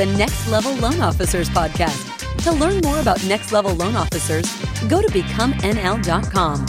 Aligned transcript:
the 0.00 0.06
Next 0.16 0.48
Level 0.48 0.74
Loan 0.76 0.98
Officers 1.02 1.50
podcast. 1.50 2.42
To 2.44 2.52
learn 2.52 2.80
more 2.82 2.98
about 3.00 3.22
Next 3.26 3.52
Level 3.52 3.74
Loan 3.74 3.96
Officers, 3.96 4.50
go 4.88 5.02
to 5.02 5.08
becomenl.com. 5.08 6.66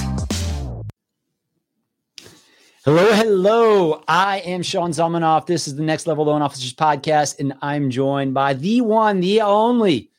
Hello, 2.84 3.14
hello. 3.14 4.04
I 4.06 4.40
am 4.40 4.64
Sean 4.64 4.92
Zalmanoff. 4.92 5.46
This 5.46 5.66
is 5.66 5.78
the 5.78 5.82
Next 5.82 6.08
Level 6.08 6.26
Loan 6.26 6.42
Officers 6.42 6.74
podcast, 6.74 7.40
and 7.40 7.54
I'm 7.62 7.90
joined 7.90 8.34
by 8.34 8.54
the 8.54 8.82
one, 8.82 9.22
the 9.22 9.40
only 9.40 10.12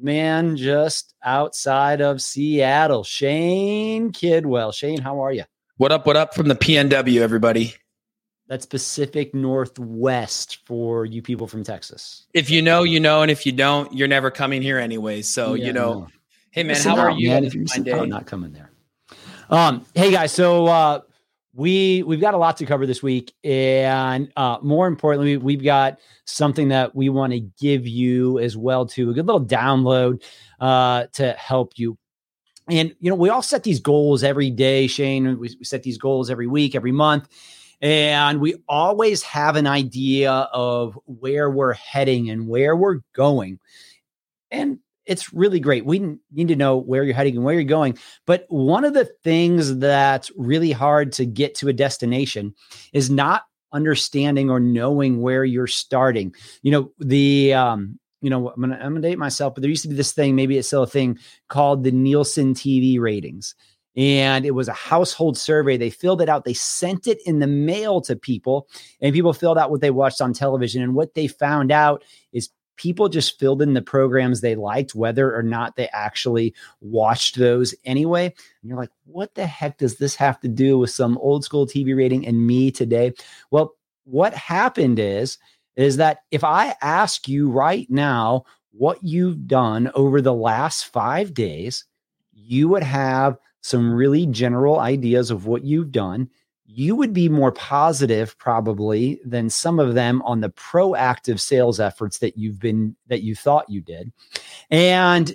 man 0.00 0.56
just 0.56 1.16
outside 1.24 2.00
of 2.00 2.22
Seattle, 2.22 3.02
Shane 3.02 4.12
Kidwell. 4.12 4.72
Shane, 4.72 5.00
how 5.00 5.18
are 5.24 5.32
you? 5.32 5.42
What 5.78 5.90
up? 5.90 6.06
What 6.06 6.16
up 6.16 6.32
from 6.32 6.46
the 6.46 6.54
PNW, 6.54 7.22
everybody? 7.22 7.74
That's 8.48 8.66
Pacific 8.66 9.34
Northwest 9.34 10.58
for 10.66 11.06
you 11.06 11.22
people 11.22 11.46
from 11.46 11.64
Texas. 11.64 12.26
If 12.34 12.50
you 12.50 12.60
know, 12.60 12.82
you 12.82 13.00
know, 13.00 13.22
and 13.22 13.30
if 13.30 13.46
you 13.46 13.52
don't, 13.52 13.92
you're 13.94 14.08
never 14.08 14.30
coming 14.30 14.62
here 14.62 14.78
anyway. 14.78 15.22
So 15.22 15.54
yeah, 15.54 15.66
you 15.66 15.72
know, 15.72 15.92
no. 15.92 16.08
hey 16.50 16.62
man, 16.62 16.74
listen 16.74 16.90
how 16.90 16.98
out, 16.98 17.06
are 17.06 17.10
you? 17.12 17.28
Man, 17.28 17.44
if 17.44 17.54
you're 17.54 18.06
not 18.06 18.26
coming 18.26 18.52
there. 18.52 18.70
Um, 19.48 19.86
hey 19.94 20.10
guys, 20.10 20.32
so 20.32 20.66
uh, 20.66 21.00
we 21.54 22.02
we've 22.02 22.20
got 22.20 22.34
a 22.34 22.36
lot 22.36 22.56
to 22.58 22.66
cover 22.66 22.84
this 22.84 23.02
week, 23.02 23.32
and 23.44 24.30
uh, 24.36 24.58
more 24.60 24.86
importantly, 24.86 25.36
we've 25.36 25.62
got 25.62 25.98
something 26.24 26.68
that 26.68 26.94
we 26.94 27.08
want 27.08 27.32
to 27.32 27.40
give 27.40 27.86
you 27.86 28.38
as 28.40 28.56
well 28.56 28.86
too 28.86 29.10
a 29.10 29.14
good 29.14 29.26
little 29.26 29.44
download 29.44 30.22
uh, 30.60 31.06
to 31.12 31.32
help 31.32 31.74
you. 31.76 31.96
And 32.68 32.94
you 32.98 33.08
know, 33.08 33.16
we 33.16 33.28
all 33.28 33.42
set 33.42 33.62
these 33.62 33.80
goals 33.80 34.24
every 34.24 34.50
day, 34.50 34.88
Shane. 34.88 35.38
We 35.38 35.48
set 35.62 35.84
these 35.84 35.98
goals 35.98 36.28
every 36.28 36.46
week, 36.48 36.74
every 36.74 36.92
month 36.92 37.28
and 37.82 38.40
we 38.40 38.54
always 38.68 39.22
have 39.24 39.56
an 39.56 39.66
idea 39.66 40.30
of 40.30 40.96
where 41.06 41.50
we're 41.50 41.72
heading 41.72 42.30
and 42.30 42.46
where 42.46 42.76
we're 42.76 43.00
going. 43.12 43.58
And 44.52 44.78
it's 45.04 45.32
really 45.32 45.58
great. 45.58 45.84
We 45.84 46.16
need 46.30 46.48
to 46.48 46.56
know 46.56 46.76
where 46.76 47.02
you're 47.02 47.14
heading 47.14 47.34
and 47.36 47.44
where 47.44 47.54
you're 47.54 47.64
going. 47.64 47.98
But 48.24 48.46
one 48.48 48.84
of 48.84 48.94
the 48.94 49.10
things 49.24 49.78
that's 49.78 50.30
really 50.36 50.70
hard 50.70 51.12
to 51.14 51.26
get 51.26 51.56
to 51.56 51.68
a 51.68 51.72
destination 51.72 52.54
is 52.92 53.10
not 53.10 53.42
understanding 53.72 54.48
or 54.48 54.60
knowing 54.60 55.20
where 55.20 55.44
you're 55.44 55.66
starting. 55.66 56.32
You 56.62 56.70
know, 56.70 56.92
the 57.00 57.54
um, 57.54 57.98
you 58.20 58.30
know, 58.30 58.50
I'm 58.50 58.60
gonna 58.60 58.76
I'm 58.76 58.92
gonna 58.94 59.00
date 59.00 59.18
myself, 59.18 59.54
but 59.54 59.62
there 59.62 59.70
used 59.70 59.82
to 59.82 59.88
be 59.88 59.96
this 59.96 60.12
thing, 60.12 60.36
maybe 60.36 60.56
it's 60.56 60.68
still 60.68 60.84
a 60.84 60.86
thing 60.86 61.18
called 61.48 61.82
the 61.82 61.90
Nielsen 61.90 62.54
TV 62.54 63.00
ratings 63.00 63.56
and 63.96 64.44
it 64.44 64.52
was 64.52 64.68
a 64.68 64.72
household 64.72 65.36
survey. 65.36 65.76
They 65.76 65.90
filled 65.90 66.22
it 66.22 66.28
out, 66.28 66.44
they 66.44 66.54
sent 66.54 67.06
it 67.06 67.18
in 67.26 67.38
the 67.38 67.46
mail 67.46 68.00
to 68.02 68.16
people, 68.16 68.68
and 69.00 69.14
people 69.14 69.32
filled 69.32 69.58
out 69.58 69.70
what 69.70 69.80
they 69.80 69.90
watched 69.90 70.20
on 70.20 70.32
television. 70.32 70.82
And 70.82 70.94
what 70.94 71.14
they 71.14 71.26
found 71.26 71.70
out 71.70 72.04
is 72.32 72.50
people 72.76 73.08
just 73.08 73.38
filled 73.38 73.62
in 73.62 73.74
the 73.74 73.82
programs 73.82 74.40
they 74.40 74.56
liked, 74.56 74.94
whether 74.94 75.34
or 75.34 75.42
not 75.42 75.76
they 75.76 75.88
actually 75.92 76.54
watched 76.80 77.36
those 77.36 77.74
anyway. 77.84 78.26
And 78.26 78.68
you're 78.68 78.78
like, 78.78 78.90
what 79.04 79.34
the 79.34 79.46
heck 79.46 79.78
does 79.78 79.98
this 79.98 80.16
have 80.16 80.40
to 80.40 80.48
do 80.48 80.78
with 80.78 80.90
some 80.90 81.18
old 81.18 81.44
school 81.44 81.66
TV 81.66 81.96
rating 81.96 82.26
and 82.26 82.46
me 82.46 82.70
today? 82.70 83.12
Well, 83.50 83.74
what 84.04 84.34
happened 84.34 84.98
is, 84.98 85.38
is 85.76 85.96
that 85.98 86.24
if 86.30 86.44
I 86.44 86.74
ask 86.82 87.28
you 87.28 87.50
right 87.50 87.88
now 87.88 88.44
what 88.72 88.98
you've 89.02 89.46
done 89.46 89.90
over 89.94 90.20
the 90.20 90.34
last 90.34 90.86
five 90.86 91.34
days, 91.34 91.84
you 92.32 92.68
would 92.68 92.82
have 92.82 93.38
some 93.62 93.92
really 93.92 94.26
general 94.26 94.78
ideas 94.78 95.30
of 95.30 95.46
what 95.46 95.64
you've 95.64 95.92
done, 95.92 96.28
you 96.66 96.96
would 96.96 97.12
be 97.12 97.28
more 97.28 97.52
positive 97.52 98.36
probably 98.38 99.20
than 99.24 99.50
some 99.50 99.78
of 99.78 99.94
them 99.94 100.22
on 100.22 100.40
the 100.40 100.50
proactive 100.50 101.40
sales 101.40 101.80
efforts 101.80 102.18
that 102.18 102.36
you've 102.36 102.58
been 102.58 102.96
that 103.08 103.22
you 103.22 103.34
thought 103.34 103.68
you 103.68 103.80
did. 103.80 104.12
And 104.70 105.34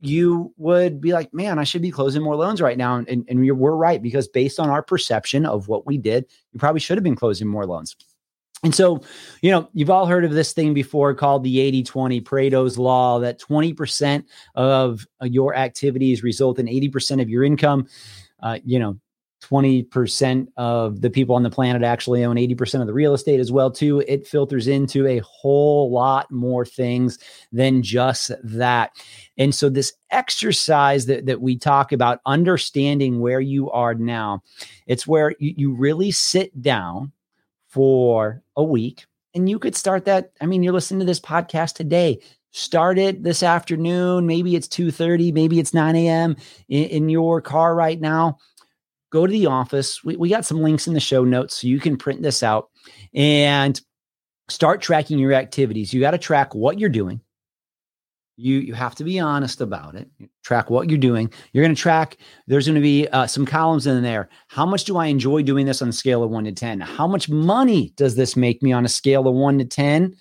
you 0.00 0.52
would 0.56 1.00
be 1.00 1.12
like, 1.12 1.32
man, 1.32 1.58
I 1.58 1.64
should 1.64 1.82
be 1.82 1.90
closing 1.90 2.22
more 2.22 2.36
loans 2.36 2.60
right 2.60 2.76
now. 2.76 2.96
And, 2.96 3.24
and 3.28 3.58
we're 3.58 3.72
right 3.72 4.02
because 4.02 4.28
based 4.28 4.60
on 4.60 4.68
our 4.68 4.82
perception 4.82 5.46
of 5.46 5.68
what 5.68 5.86
we 5.86 5.98
did, 5.98 6.26
you 6.52 6.60
probably 6.60 6.80
should 6.80 6.98
have 6.98 7.04
been 7.04 7.16
closing 7.16 7.48
more 7.48 7.66
loans. 7.66 7.96
And 8.62 8.74
so, 8.74 9.02
you 9.42 9.50
know, 9.50 9.68
you've 9.74 9.90
all 9.90 10.06
heard 10.06 10.24
of 10.24 10.32
this 10.32 10.52
thing 10.52 10.74
before 10.74 11.14
called 11.14 11.44
the 11.44 11.60
80 11.60 11.84
20 11.84 12.20
Pareto's 12.22 12.78
Law 12.78 13.20
that 13.20 13.40
20% 13.40 14.24
of 14.54 15.06
uh, 15.20 15.26
your 15.26 15.54
activities 15.54 16.22
result 16.22 16.58
in 16.58 16.66
80% 16.66 17.20
of 17.20 17.28
your 17.28 17.44
income. 17.44 17.86
Uh, 18.42 18.58
you 18.64 18.78
know, 18.78 18.98
20% 19.42 20.48
of 20.56 21.00
the 21.00 21.10
people 21.10 21.36
on 21.36 21.42
the 21.42 21.50
planet 21.50 21.82
actually 21.82 22.24
own 22.24 22.36
80% 22.36 22.80
of 22.80 22.86
the 22.86 22.92
real 22.92 23.14
estate 23.14 23.38
as 23.38 23.52
well 23.52 23.70
too 23.70 24.02
it 24.08 24.26
filters 24.26 24.66
into 24.66 25.06
a 25.06 25.18
whole 25.18 25.90
lot 25.92 26.30
more 26.30 26.64
things 26.64 27.18
than 27.52 27.82
just 27.82 28.32
that 28.42 28.90
and 29.36 29.54
so 29.54 29.68
this 29.68 29.92
exercise 30.10 31.06
that, 31.06 31.26
that 31.26 31.40
we 31.40 31.56
talk 31.56 31.92
about 31.92 32.20
understanding 32.26 33.20
where 33.20 33.40
you 33.40 33.70
are 33.70 33.94
now 33.94 34.42
it's 34.86 35.06
where 35.06 35.34
you, 35.38 35.54
you 35.56 35.74
really 35.74 36.10
sit 36.10 36.60
down 36.60 37.12
for 37.68 38.42
a 38.56 38.64
week. 38.64 39.06
And 39.34 39.48
you 39.48 39.58
could 39.58 39.76
start 39.76 40.04
that. 40.06 40.32
I 40.40 40.46
mean, 40.46 40.62
you're 40.62 40.72
listening 40.72 41.00
to 41.00 41.06
this 41.06 41.20
podcast 41.20 41.74
today. 41.74 42.20
Start 42.52 42.98
it 42.98 43.22
this 43.22 43.42
afternoon. 43.42 44.26
Maybe 44.26 44.56
it's 44.56 44.68
2:30, 44.68 45.32
maybe 45.32 45.58
it's 45.58 45.74
9 45.74 45.94
a.m. 45.94 46.36
In, 46.68 46.84
in, 46.84 47.08
your 47.08 47.42
car 47.42 47.74
right 47.74 48.00
now. 48.00 48.38
Go 49.10 49.26
to 49.26 49.30
the 49.32 49.46
office. 49.46 50.02
We, 50.02 50.16
we 50.16 50.30
got 50.30 50.46
some 50.46 50.62
links 50.62 50.86
in 50.86 50.94
the 50.94 51.00
show 51.00 51.22
notes 51.22 51.60
so 51.60 51.66
you 51.66 51.80
can 51.80 51.98
print 51.98 52.22
this 52.22 52.42
out 52.42 52.70
and 53.14 53.78
start 54.48 54.80
tracking 54.80 55.18
your 55.18 55.34
activities. 55.34 55.92
You 55.92 56.00
got 56.00 56.12
to 56.12 56.18
track 56.18 56.54
what 56.54 56.78
you're 56.78 56.88
doing 56.88 57.20
you 58.36 58.58
you 58.58 58.74
have 58.74 58.94
to 58.94 59.04
be 59.04 59.18
honest 59.18 59.60
about 59.60 59.94
it 59.94 60.08
track 60.44 60.70
what 60.70 60.88
you're 60.88 60.98
doing. 60.98 61.32
You're 61.52 61.64
going 61.64 61.74
to 61.74 61.80
track 61.80 62.18
there's 62.46 62.66
going 62.66 62.76
to 62.76 62.80
be 62.80 63.08
uh, 63.08 63.26
some 63.26 63.46
columns 63.46 63.86
in 63.86 64.02
there. 64.02 64.28
How 64.48 64.66
much 64.66 64.84
do 64.84 64.96
i 64.96 65.06
enjoy 65.06 65.42
doing 65.42 65.66
this 65.66 65.82
on 65.82 65.88
a 65.88 65.92
scale 65.92 66.22
of 66.22 66.30
1 66.30 66.44
to 66.44 66.52
10 66.52 66.80
how 66.80 67.06
much 67.06 67.28
money 67.28 67.92
does 67.96 68.14
this 68.14 68.36
make 68.36 68.62
me 68.62 68.72
on 68.72 68.84
a 68.84 68.88
scale 68.88 69.26
of 69.26 69.34
1 69.34 69.58
to 69.58 69.64
10 69.64 70.16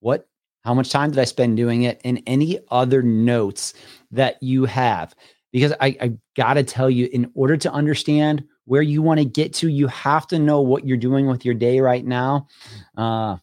what 0.00 0.28
how 0.66 0.74
much 0.74 0.90
time 0.90 1.10
did 1.10 1.20
i 1.20 1.24
spend 1.24 1.56
doing 1.56 1.82
it? 1.82 2.00
And 2.04 2.20
any 2.26 2.58
other 2.70 3.00
notes 3.00 3.72
that 4.10 4.42
you 4.42 4.64
have. 4.64 5.14
Because 5.52 5.72
i, 5.80 5.96
I 6.00 6.12
got 6.36 6.54
to 6.54 6.64
tell 6.64 6.90
you 6.90 7.08
in 7.12 7.30
order 7.34 7.56
to 7.56 7.72
understand 7.72 8.44
where 8.64 8.82
you 8.82 9.00
want 9.00 9.20
to 9.20 9.24
get 9.24 9.54
to 9.54 9.68
you 9.68 9.86
have 9.86 10.26
to 10.26 10.40
know 10.40 10.60
what 10.60 10.84
you're 10.84 10.96
doing 10.96 11.28
with 11.28 11.44
your 11.44 11.54
day 11.54 11.78
right 11.80 12.04
now. 12.04 12.48
Uh, 12.96 13.36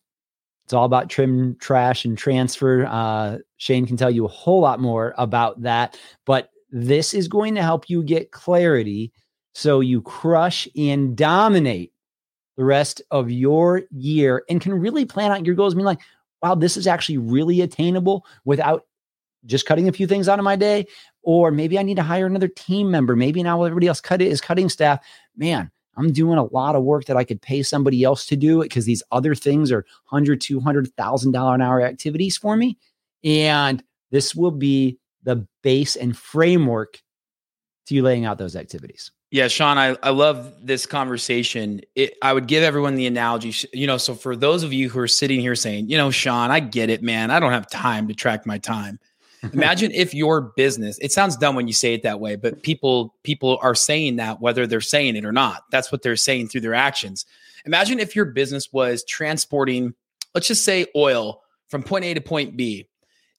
it's 0.73 0.75
all 0.75 0.85
about 0.85 1.07
trim, 1.07 1.55
trash, 1.59 2.03
and 2.03 2.17
transfer. 2.17 2.87
Uh, 2.87 3.37
Shane 3.57 3.85
can 3.85 3.95
tell 3.95 4.09
you 4.09 4.25
a 4.25 4.29
whole 4.29 4.59
lot 4.59 4.79
more 4.79 5.13
about 5.19 5.61
that, 5.61 5.99
but 6.25 6.49
this 6.71 7.13
is 7.13 7.27
going 7.27 7.53
to 7.53 7.61
help 7.61 7.91
you 7.91 8.01
get 8.01 8.31
clarity 8.31 9.11
so 9.53 9.81
you 9.81 10.01
crush 10.01 10.67
and 10.75 11.15
dominate 11.15 11.93
the 12.57 12.65
rest 12.65 13.03
of 13.11 13.29
your 13.29 13.83
year 13.91 14.45
and 14.49 14.61
can 14.61 14.73
really 14.73 15.05
plan 15.05 15.31
out 15.31 15.45
your 15.45 15.53
goals. 15.53 15.75
I 15.75 15.77
mean, 15.77 15.85
like, 15.85 16.01
wow, 16.41 16.55
this 16.55 16.75
is 16.75 16.87
actually 16.87 17.19
really 17.19 17.61
attainable 17.61 18.25
without 18.43 18.87
just 19.45 19.67
cutting 19.67 19.87
a 19.87 19.93
few 19.93 20.07
things 20.07 20.27
out 20.27 20.39
of 20.39 20.43
my 20.43 20.55
day. 20.55 20.87
Or 21.21 21.51
maybe 21.51 21.77
I 21.77 21.83
need 21.83 21.97
to 21.97 22.03
hire 22.03 22.25
another 22.25 22.47
team 22.47 22.89
member. 22.89 23.15
Maybe 23.15 23.43
now 23.43 23.61
everybody 23.61 23.89
else 23.89 24.01
cut 24.01 24.23
it 24.23 24.31
is 24.31 24.41
cutting 24.41 24.69
staff. 24.69 25.05
Man, 25.37 25.69
I'm 25.95 26.11
doing 26.11 26.37
a 26.37 26.45
lot 26.45 26.75
of 26.75 26.83
work 26.83 27.05
that 27.05 27.17
I 27.17 27.23
could 27.23 27.41
pay 27.41 27.63
somebody 27.63 28.03
else 28.03 28.25
to 28.27 28.35
do 28.35 28.61
because 28.61 28.85
these 28.85 29.03
other 29.11 29.35
things 29.35 29.71
are 29.71 29.85
hundred, 30.05 30.41
two 30.41 30.59
hundred 30.59 30.93
thousand 30.95 31.31
dollar 31.31 31.55
an 31.55 31.61
hour 31.61 31.81
activities 31.81 32.37
for 32.37 32.55
me. 32.55 32.77
And 33.23 33.83
this 34.11 34.35
will 34.35 34.51
be 34.51 34.97
the 35.23 35.47
base 35.61 35.95
and 35.95 36.17
framework 36.17 37.01
to 37.87 37.95
you 37.95 38.03
laying 38.03 38.25
out 38.25 38.37
those 38.37 38.55
activities. 38.55 39.11
Yeah, 39.31 39.47
Sean, 39.47 39.79
I, 39.79 39.97
I 40.03 40.11
love 40.11 40.53
this 40.61 40.85
conversation. 40.85 41.81
It, 41.95 42.15
I 42.21 42.33
would 42.33 42.47
give 42.47 42.61
everyone 42.61 42.93
the 42.93 43.07
analogy, 43.07 43.67
you 43.73 43.87
know, 43.87 43.97
so 43.97 44.13
for 44.13 44.35
those 44.35 44.61
of 44.61 44.71
you 44.71 44.89
who 44.89 44.99
are 44.99 45.07
sitting 45.07 45.39
here 45.39 45.55
saying, 45.55 45.89
you 45.89 45.97
know, 45.97 46.11
Sean, 46.11 46.51
I 46.51 46.59
get 46.59 46.91
it, 46.91 47.01
man. 47.01 47.31
I 47.31 47.39
don't 47.39 47.51
have 47.51 47.67
time 47.67 48.07
to 48.09 48.13
track 48.13 48.45
my 48.45 48.59
time. 48.59 48.99
Imagine 49.51 49.91
if 49.91 50.13
your 50.13 50.41
business, 50.41 50.97
it 50.99 51.11
sounds 51.11 51.35
dumb 51.35 51.55
when 51.55 51.67
you 51.67 51.73
say 51.73 51.93
it 51.93 52.03
that 52.03 52.19
way, 52.19 52.35
but 52.35 52.63
people 52.63 53.15
people 53.23 53.59
are 53.61 53.75
saying 53.75 54.15
that 54.17 54.39
whether 54.39 54.65
they're 54.65 54.81
saying 54.81 55.15
it 55.15 55.25
or 55.25 55.31
not. 55.31 55.63
That's 55.71 55.91
what 55.91 56.01
they're 56.01 56.15
saying 56.15 56.47
through 56.47 56.61
their 56.61 56.73
actions. 56.73 57.25
Imagine 57.65 57.99
if 57.99 58.15
your 58.15 58.25
business 58.25 58.71
was 58.71 59.03
transporting, 59.03 59.93
let's 60.33 60.47
just 60.47 60.63
say 60.63 60.85
oil 60.95 61.41
from 61.67 61.83
point 61.83 62.05
A 62.05 62.13
to 62.13 62.21
point 62.21 62.55
B 62.55 62.87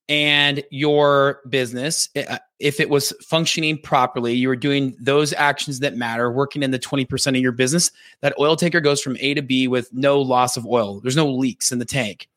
and 0.09 0.63
your 0.71 1.41
business 1.49 2.11
uh, 2.17 2.39
if 2.59 2.79
it 2.79 2.91
was 2.91 3.13
functioning 3.23 3.79
properly 3.79 4.35
you 4.35 4.49
were 4.49 4.57
doing 4.57 4.95
those 5.01 5.33
actions 5.33 5.81
that 5.81 5.97
matter 5.97 6.31
working 6.31 6.63
in 6.63 6.71
the 6.71 6.79
20% 6.79 7.29
of 7.29 7.37
your 7.37 7.53
business 7.53 7.91
that 8.21 8.35
oil 8.39 8.55
tanker 8.55 8.81
goes 8.81 9.01
from 9.01 9.17
a 9.21 9.33
to 9.33 9.41
b 9.41 9.67
with 9.67 9.91
no 9.95 10.21
loss 10.21 10.57
of 10.59 10.67
oil 10.67 11.01
there's 11.01 11.17
no 11.17 11.31
leaks 11.31 11.73
in 11.73 11.79
the 11.79 11.85
tank 11.87 12.29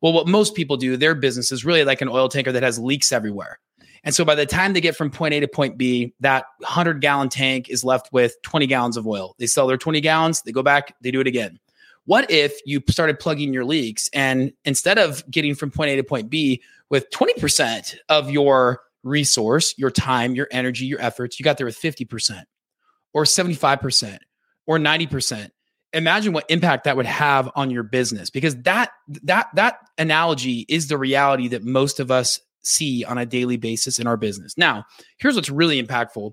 well, 0.00 0.12
what 0.12 0.26
most 0.26 0.54
people 0.54 0.76
do, 0.76 0.96
their 0.96 1.14
business 1.14 1.52
is 1.52 1.64
really 1.64 1.84
like 1.84 2.00
an 2.00 2.08
oil 2.08 2.28
tanker 2.28 2.52
that 2.52 2.62
has 2.62 2.78
leaks 2.78 3.12
everywhere. 3.12 3.58
And 4.04 4.14
so 4.14 4.24
by 4.24 4.34
the 4.34 4.44
time 4.44 4.74
they 4.74 4.82
get 4.82 4.96
from 4.96 5.10
point 5.10 5.34
A 5.34 5.40
to 5.40 5.48
point 5.48 5.78
B, 5.78 6.12
that 6.20 6.44
100 6.58 7.00
gallon 7.00 7.30
tank 7.30 7.70
is 7.70 7.84
left 7.84 8.12
with 8.12 8.36
20 8.42 8.66
gallons 8.66 8.96
of 8.96 9.06
oil. 9.06 9.34
They 9.38 9.46
sell 9.46 9.66
their 9.66 9.78
20 9.78 10.00
gallons, 10.02 10.42
they 10.42 10.52
go 10.52 10.62
back, 10.62 10.94
they 11.00 11.10
do 11.10 11.20
it 11.20 11.26
again. 11.26 11.58
What 12.04 12.30
if 12.30 12.58
you 12.66 12.82
started 12.90 13.18
plugging 13.18 13.54
your 13.54 13.64
leaks 13.64 14.10
and 14.12 14.52
instead 14.66 14.98
of 14.98 15.28
getting 15.30 15.54
from 15.54 15.70
point 15.70 15.90
A 15.90 15.96
to 15.96 16.04
point 16.04 16.28
B 16.28 16.62
with 16.90 17.08
20% 17.10 17.96
of 18.10 18.30
your 18.30 18.82
resource, 19.04 19.74
your 19.78 19.90
time, 19.90 20.34
your 20.34 20.48
energy, 20.50 20.84
your 20.84 21.00
efforts, 21.00 21.38
you 21.38 21.44
got 21.44 21.56
there 21.56 21.66
with 21.66 21.80
50% 21.80 22.42
or 23.14 23.24
75% 23.24 24.18
or 24.66 24.78
90%. 24.78 25.50
Imagine 25.94 26.32
what 26.32 26.44
impact 26.48 26.84
that 26.84 26.96
would 26.96 27.06
have 27.06 27.50
on 27.54 27.70
your 27.70 27.82
business 27.82 28.28
because 28.28 28.56
that 28.62 28.90
that 29.22 29.48
that 29.54 29.78
analogy 29.96 30.66
is 30.68 30.88
the 30.88 30.98
reality 30.98 31.48
that 31.48 31.62
most 31.62 32.00
of 32.00 32.10
us 32.10 32.40
see 32.62 33.04
on 33.04 33.18
a 33.18 33.26
daily 33.26 33.56
basis 33.56 33.98
in 33.98 34.06
our 34.06 34.16
business. 34.16 34.56
Now, 34.58 34.84
here's 35.18 35.36
what's 35.36 35.50
really 35.50 35.82
impactful. 35.82 36.32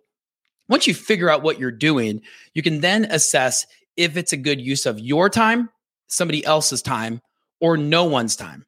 Once 0.67 0.87
you 0.87 0.93
figure 0.93 1.29
out 1.29 1.43
what 1.43 1.59
you're 1.59 1.71
doing, 1.71 2.21
you 2.53 2.61
can 2.61 2.81
then 2.81 3.05
assess 3.05 3.65
if 3.97 4.17
it's 4.17 4.33
a 4.33 4.37
good 4.37 4.61
use 4.61 4.85
of 4.85 4.99
your 4.99 5.29
time, 5.29 5.69
somebody 6.07 6.43
else's 6.45 6.81
time, 6.81 7.21
or 7.59 7.77
no 7.77 8.05
one's 8.05 8.35
time. 8.35 8.65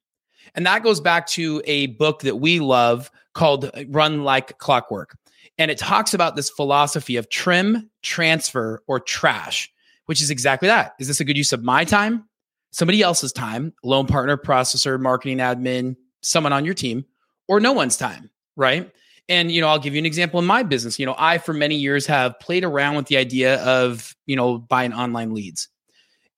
And 0.56 0.66
that 0.66 0.84
goes 0.84 1.00
back 1.00 1.28
to 1.28 1.62
a 1.66 1.88
book 1.88 2.22
that 2.22 2.36
we 2.36 2.60
love 2.60 3.10
called 3.34 3.66
uh, 3.66 3.84
Run 3.90 4.24
Like 4.24 4.58
Clockwork. 4.60 5.18
And 5.58 5.72
it 5.72 5.78
talks 5.78 6.14
about 6.14 6.36
this 6.36 6.50
philosophy 6.50 7.16
of 7.16 7.30
trim, 7.30 7.90
transfer, 8.02 8.84
or 8.88 9.00
trash, 9.00 9.72
which 10.06 10.22
is 10.22 10.30
exactly 10.30 10.68
that. 10.68 10.94
Is 11.00 11.08
this 11.08 11.20
a 11.20 11.26
good 11.26 11.38
use 11.38 11.54
of 11.54 11.64
my 11.64 11.84
time, 11.84 12.28
somebody 12.72 13.02
else's 13.02 13.32
time, 13.32 13.74
loan 13.84 14.08
partner, 14.08 14.38
processor, 14.38 15.00
marketing 15.00 15.38
admin, 15.38 15.96
someone 16.22 16.54
on 16.54 16.66
your 16.66 16.74
team, 16.74 17.06
or 17.48 17.60
no 17.60 17.72
one's 17.72 17.98
time, 17.98 18.30
right? 18.56 18.92
And 19.30 19.52
you 19.52 19.62
know, 19.62 19.68
I'll 19.68 19.80
give 19.80 19.94
you 19.94 20.00
an 20.00 20.06
example 20.06 20.40
in 20.40 20.46
my 20.46 20.64
business. 20.64 21.00
You 21.00 21.06
know, 21.06 21.16
I 21.18 21.38
for 21.38 21.54
many 21.54 21.76
years 21.76 22.06
have 22.08 22.40
played 22.40 22.64
around 22.64 22.96
with 22.96 23.08
the 23.08 23.18
idea 23.18 23.64
of, 23.64 24.16
you 24.26 24.36
know, 24.36 24.58
buying 24.58 24.94
online 24.94 25.34
leads. 25.34 25.70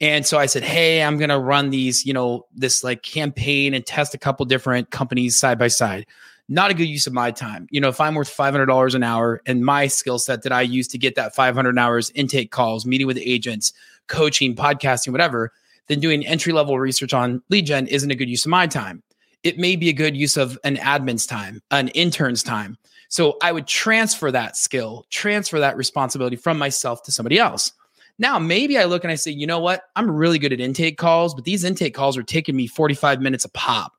And 0.01 0.25
so 0.25 0.37
I 0.37 0.45
said, 0.45 0.63
"Hey, 0.63 1.01
I'm 1.01 1.17
going 1.17 1.29
to 1.29 1.39
run 1.39 1.69
these, 1.69 2.05
you 2.05 2.13
know, 2.13 2.45
this 2.53 2.83
like 2.83 3.01
campaign 3.01 3.73
and 3.73 3.85
test 3.85 4.13
a 4.13 4.17
couple 4.17 4.45
different 4.45 4.91
companies 4.91 5.37
side 5.37 5.57
by 5.57 5.69
side." 5.69 6.05
Not 6.47 6.71
a 6.71 6.73
good 6.73 6.87
use 6.87 7.07
of 7.07 7.13
my 7.13 7.31
time. 7.31 7.67
You 7.71 7.81
know, 7.81 7.89
if 7.89 7.99
I'm 7.99 8.15
worth 8.15 8.35
$500 8.35 8.95
an 8.95 9.03
hour 9.03 9.41
and 9.45 9.65
my 9.65 9.87
skill 9.87 10.19
set 10.19 10.43
that 10.43 10.51
I 10.51 10.61
use 10.61 10.87
to 10.89 10.97
get 10.97 11.15
that 11.15 11.33
500 11.33 11.77
hours 11.77 12.11
intake 12.13 12.51
calls, 12.51 12.85
meeting 12.85 13.07
with 13.07 13.17
agents, 13.17 13.73
coaching, 14.07 14.55
podcasting, 14.55 15.11
whatever, 15.11 15.51
then 15.87 15.99
doing 15.99 16.25
entry 16.25 16.53
level 16.53 16.79
research 16.79 17.13
on 17.13 17.41
lead 17.49 17.65
gen 17.65 17.87
isn't 17.87 18.11
a 18.11 18.15
good 18.15 18.29
use 18.29 18.45
of 18.45 18.49
my 18.49 18.67
time 18.67 19.01
it 19.45 19.59
may 19.59 19.75
be 19.75 19.89
a 19.89 19.93
good 19.93 20.17
use 20.17 20.37
of 20.37 20.57
an 20.63 20.75
admin's 20.77 21.27
time, 21.27 21.61
an 21.69 21.89
intern's 21.89 22.41
time. 22.41 22.77
So 23.09 23.37
I 23.43 23.51
would 23.51 23.67
transfer 23.67 24.31
that 24.31 24.57
skill, 24.57 25.05
transfer 25.11 25.59
that 25.59 25.77
responsibility 25.77 26.35
from 26.35 26.57
myself 26.57 27.03
to 27.03 27.11
somebody 27.11 27.37
else. 27.37 27.71
Now, 28.17 28.39
maybe 28.39 28.75
I 28.79 28.85
look 28.85 29.03
and 29.03 29.11
I 29.11 29.15
say, 29.15 29.29
you 29.29 29.45
know 29.45 29.59
what? 29.59 29.83
I'm 29.95 30.09
really 30.09 30.39
good 30.39 30.51
at 30.51 30.59
intake 30.59 30.97
calls, 30.97 31.35
but 31.35 31.43
these 31.43 31.63
intake 31.63 31.93
calls 31.93 32.17
are 32.17 32.23
taking 32.23 32.55
me 32.55 32.65
45 32.65 33.21
minutes 33.21 33.45
a 33.45 33.49
pop. 33.49 33.93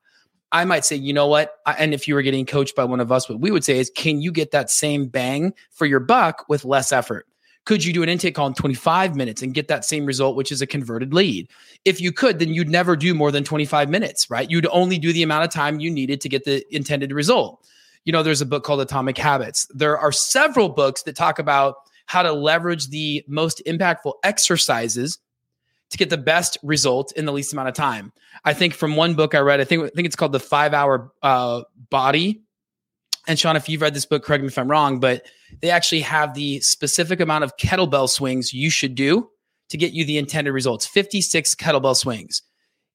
I 0.51 0.65
might 0.65 0.85
say, 0.85 0.95
you 0.95 1.13
know 1.13 1.27
what? 1.27 1.55
And 1.65 1.93
if 1.93 2.07
you 2.07 2.15
were 2.15 2.21
getting 2.21 2.45
coached 2.45 2.75
by 2.75 2.85
one 2.85 2.99
of 2.99 3.11
us, 3.11 3.27
what 3.27 3.39
we 3.39 3.51
would 3.51 3.63
say 3.63 3.79
is, 3.79 3.91
can 3.95 4.21
you 4.21 4.31
get 4.31 4.51
that 4.51 4.69
same 4.69 5.07
bang 5.07 5.53
for 5.71 5.85
your 5.85 5.99
buck 5.99 6.45
with 6.47 6.63
less 6.63 6.91
effort? 6.91 7.27
Could 7.65 7.83
you 7.83 7.91
do 7.91 8.01
an 8.01 8.07
intake 8.07 8.35
call 8.35 8.47
in 8.47 8.53
25 8.53 9.17
minutes 9.17 9.41
and 9.41 9.53
get 9.53 9.67
that 9.67 9.83
same 9.83 10.05
result, 10.05 10.37
which 10.37 10.53
is 10.53 10.61
a 10.61 10.67
converted 10.67 11.13
lead? 11.13 11.49
If 11.83 11.99
you 11.99 12.13
could, 12.13 12.39
then 12.39 12.53
you'd 12.53 12.69
never 12.69 12.95
do 12.95 13.13
more 13.13 13.29
than 13.29 13.43
25 13.43 13.89
minutes, 13.89 14.29
right? 14.29 14.49
You'd 14.49 14.67
only 14.67 14.97
do 14.97 15.11
the 15.11 15.21
amount 15.21 15.43
of 15.43 15.51
time 15.51 15.81
you 15.81 15.91
needed 15.91 16.21
to 16.21 16.29
get 16.29 16.45
the 16.45 16.63
intended 16.73 17.11
result. 17.11 17.61
You 18.05 18.13
know, 18.13 18.23
there's 18.23 18.39
a 18.39 18.45
book 18.45 18.63
called 18.63 18.79
Atomic 18.79 19.17
Habits. 19.17 19.67
There 19.73 19.97
are 19.97 20.13
several 20.13 20.69
books 20.69 21.03
that 21.03 21.17
talk 21.17 21.39
about 21.39 21.75
how 22.05 22.21
to 22.21 22.31
leverage 22.31 22.87
the 22.87 23.25
most 23.27 23.61
impactful 23.67 24.13
exercises 24.23 25.19
to 25.89 25.97
get 25.97 26.09
the 26.09 26.17
best 26.17 26.57
result 26.63 27.11
in 27.13 27.25
the 27.25 27.31
least 27.31 27.53
amount 27.53 27.69
of 27.69 27.75
time. 27.75 28.11
I 28.43 28.53
think 28.53 28.73
from 28.73 28.95
one 28.95 29.15
book 29.15 29.35
I 29.35 29.39
read, 29.39 29.61
I 29.61 29.63
think 29.63 29.83
I 29.83 29.89
think 29.89 30.05
it's 30.05 30.15
called 30.15 30.31
the 30.31 30.39
Five 30.39 30.73
Hour 30.73 31.11
uh, 31.21 31.63
Body. 31.89 32.41
And 33.27 33.37
Sean, 33.37 33.55
if 33.55 33.67
you've 33.67 33.81
read 33.81 33.93
this 33.93 34.05
book, 34.05 34.23
correct 34.23 34.41
me 34.41 34.47
if 34.47 34.57
I'm 34.57 34.71
wrong, 34.71 34.99
but 34.99 35.23
they 35.61 35.69
actually 35.69 36.01
have 36.01 36.33
the 36.33 36.61
specific 36.61 37.19
amount 37.19 37.43
of 37.43 37.57
kettlebell 37.57 38.09
swings 38.09 38.53
you 38.53 38.69
should 38.69 38.95
do 38.95 39.29
to 39.69 39.77
get 39.77 39.91
you 39.91 40.05
the 40.05 40.17
intended 40.17 40.51
results 40.51 40.85
56 40.85 41.55
kettlebell 41.55 41.95
swings. 41.95 42.41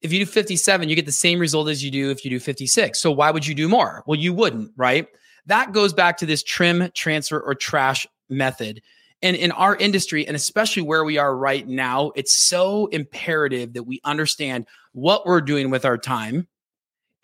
If 0.01 0.13
you 0.13 0.19
do 0.19 0.27
57, 0.27 0.89
you 0.89 0.97
get 0.97 1.07
the 1.07 1.13
same 1.13 1.39
result 1.39 1.69
as 1.69 1.85
you 1.85 1.91
do 1.91 2.11
if 2.11 2.25
you 2.25 2.31
do 2.31 2.41
56. 2.41 2.99
So 2.99 3.13
why 3.13 3.31
would 3.31 3.47
you 3.47 3.55
do 3.55 3.69
more? 3.69 4.03
Well, 4.07 4.19
you 4.19 4.33
wouldn't, 4.33 4.73
right? 4.77 5.07
That 5.47 5.73
goes 5.73 5.93
back 5.93 6.17
to 6.19 6.27
this 6.27 6.43
trim, 6.43 6.91
transfer, 6.95 7.39
or 7.39 7.55
trash 7.55 8.07
method. 8.29 8.83
And 9.23 9.37
in 9.37 9.53
our 9.53 9.77
industry, 9.77 10.27
and 10.27 10.35
especially 10.35 10.83
where 10.83 11.05
we 11.05 11.19
are 11.19 11.37
right 11.37 11.67
now, 11.67 12.13
it's 12.17 12.33
so 12.35 12.87
imperative 12.87 13.75
that 13.75 13.85
we 13.85 14.01
understand 14.05 14.67
what 14.93 15.27
we're 15.27 15.41
doing 15.41 15.71
with 15.71 15.85
our 15.85 15.97
time 15.97 16.49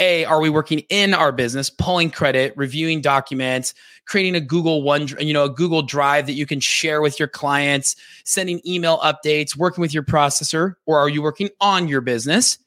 a, 0.00 0.24
are 0.24 0.40
we 0.40 0.48
working 0.48 0.80
in 0.90 1.12
our 1.12 1.32
business, 1.32 1.70
pulling 1.70 2.10
credit, 2.10 2.54
reviewing 2.56 3.00
documents, 3.00 3.74
creating 4.06 4.36
a 4.36 4.40
Google 4.40 4.82
One, 4.82 5.08
you 5.18 5.32
know, 5.32 5.44
a 5.44 5.50
Google 5.50 5.82
Drive 5.82 6.26
that 6.26 6.34
you 6.34 6.46
can 6.46 6.60
share 6.60 7.00
with 7.00 7.18
your 7.18 7.28
clients, 7.28 7.96
sending 8.24 8.60
email 8.66 8.98
updates, 8.98 9.56
working 9.56 9.82
with 9.82 9.92
your 9.92 10.04
processor, 10.04 10.74
or 10.86 10.98
are 10.98 11.08
you 11.08 11.22
working 11.22 11.48
on 11.60 11.88
your 11.88 12.00
business? 12.00 12.58